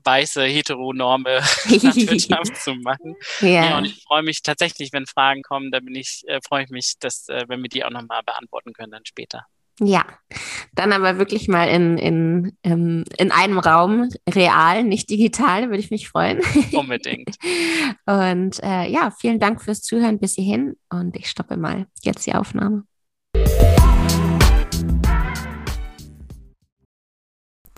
[0.04, 3.16] weiße heteronorme Landwirtschaft zu machen.
[3.40, 3.50] Ja.
[3.50, 3.78] ja.
[3.78, 6.96] und ich freue mich tatsächlich, wenn Fragen kommen, da bin ich, äh, freue ich mich,
[7.00, 9.46] dass, äh, wenn wir die auch nochmal beantworten können dann später.
[9.84, 10.06] Ja,
[10.76, 15.90] dann aber wirklich mal in, in, in, in einem Raum, real, nicht digital, würde ich
[15.90, 16.40] mich freuen.
[16.72, 17.36] Unbedingt.
[18.06, 22.36] und äh, ja, vielen Dank fürs Zuhören bis hierhin und ich stoppe mal jetzt die
[22.36, 22.84] Aufnahme.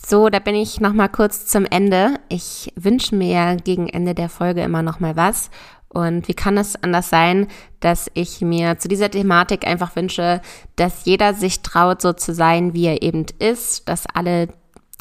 [0.06, 2.20] So, da bin ich noch mal kurz zum Ende.
[2.28, 5.50] Ich wünsche mir gegen Ende der Folge immer noch mal was
[5.94, 7.48] und wie kann es anders sein,
[7.80, 10.42] dass ich mir zu dieser Thematik einfach wünsche,
[10.76, 14.48] dass jeder sich traut, so zu sein, wie er eben ist, dass alle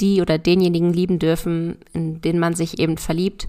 [0.00, 3.46] die oder denjenigen lieben dürfen, in den man sich eben verliebt.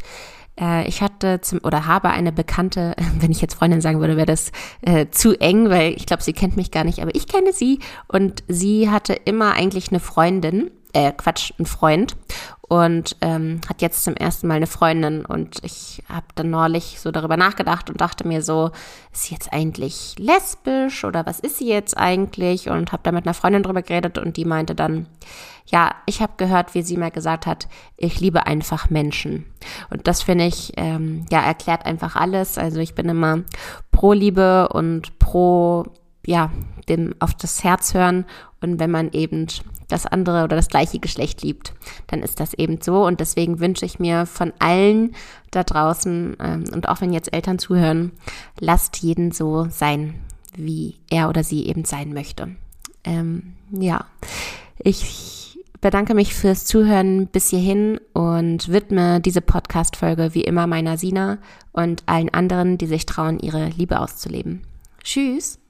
[0.60, 4.26] Äh, ich hatte zum, oder habe eine Bekannte, wenn ich jetzt Freundin sagen würde, wäre
[4.26, 7.54] das äh, zu eng, weil ich glaube, sie kennt mich gar nicht, aber ich kenne
[7.54, 12.16] sie und sie hatte immer eigentlich eine Freundin, äh, Quatsch, ein Freund
[12.70, 17.12] und ähm, hat jetzt zum ersten Mal eine Freundin und ich habe dann neulich so
[17.12, 18.72] darüber nachgedacht und dachte mir so,
[19.12, 22.70] ist sie jetzt eigentlich lesbisch oder was ist sie jetzt eigentlich?
[22.70, 25.08] Und habe da mit einer Freundin drüber geredet und die meinte dann,
[25.66, 29.46] ja, ich habe gehört, wie sie mal gesagt hat, ich liebe einfach Menschen.
[29.90, 33.44] Und das finde ich, ähm, ja, erklärt einfach alles, also ich bin immer
[33.92, 35.86] pro Liebe und pro
[36.26, 36.52] ja,
[36.88, 38.26] dem auf das Herz hören.
[38.62, 39.48] Und wenn man eben
[39.88, 41.74] das andere oder das gleiche Geschlecht liebt,
[42.08, 45.16] dann ist das eben so und deswegen wünsche ich mir von allen
[45.52, 48.12] da draußen ähm, und auch wenn jetzt Eltern zuhören,
[48.60, 50.16] lasst jeden so sein,
[50.56, 52.56] wie er oder sie eben sein möchte.
[53.04, 54.06] Ähm, ja,
[54.80, 61.40] ich bedanke mich fürs Zuhören bis hierhin und widme diese Podcast-Folge wie immer meiner Sina
[61.74, 64.62] und allen anderen, die sich trauen, ihre Liebe auszuleben.
[65.04, 65.63] Tschüss!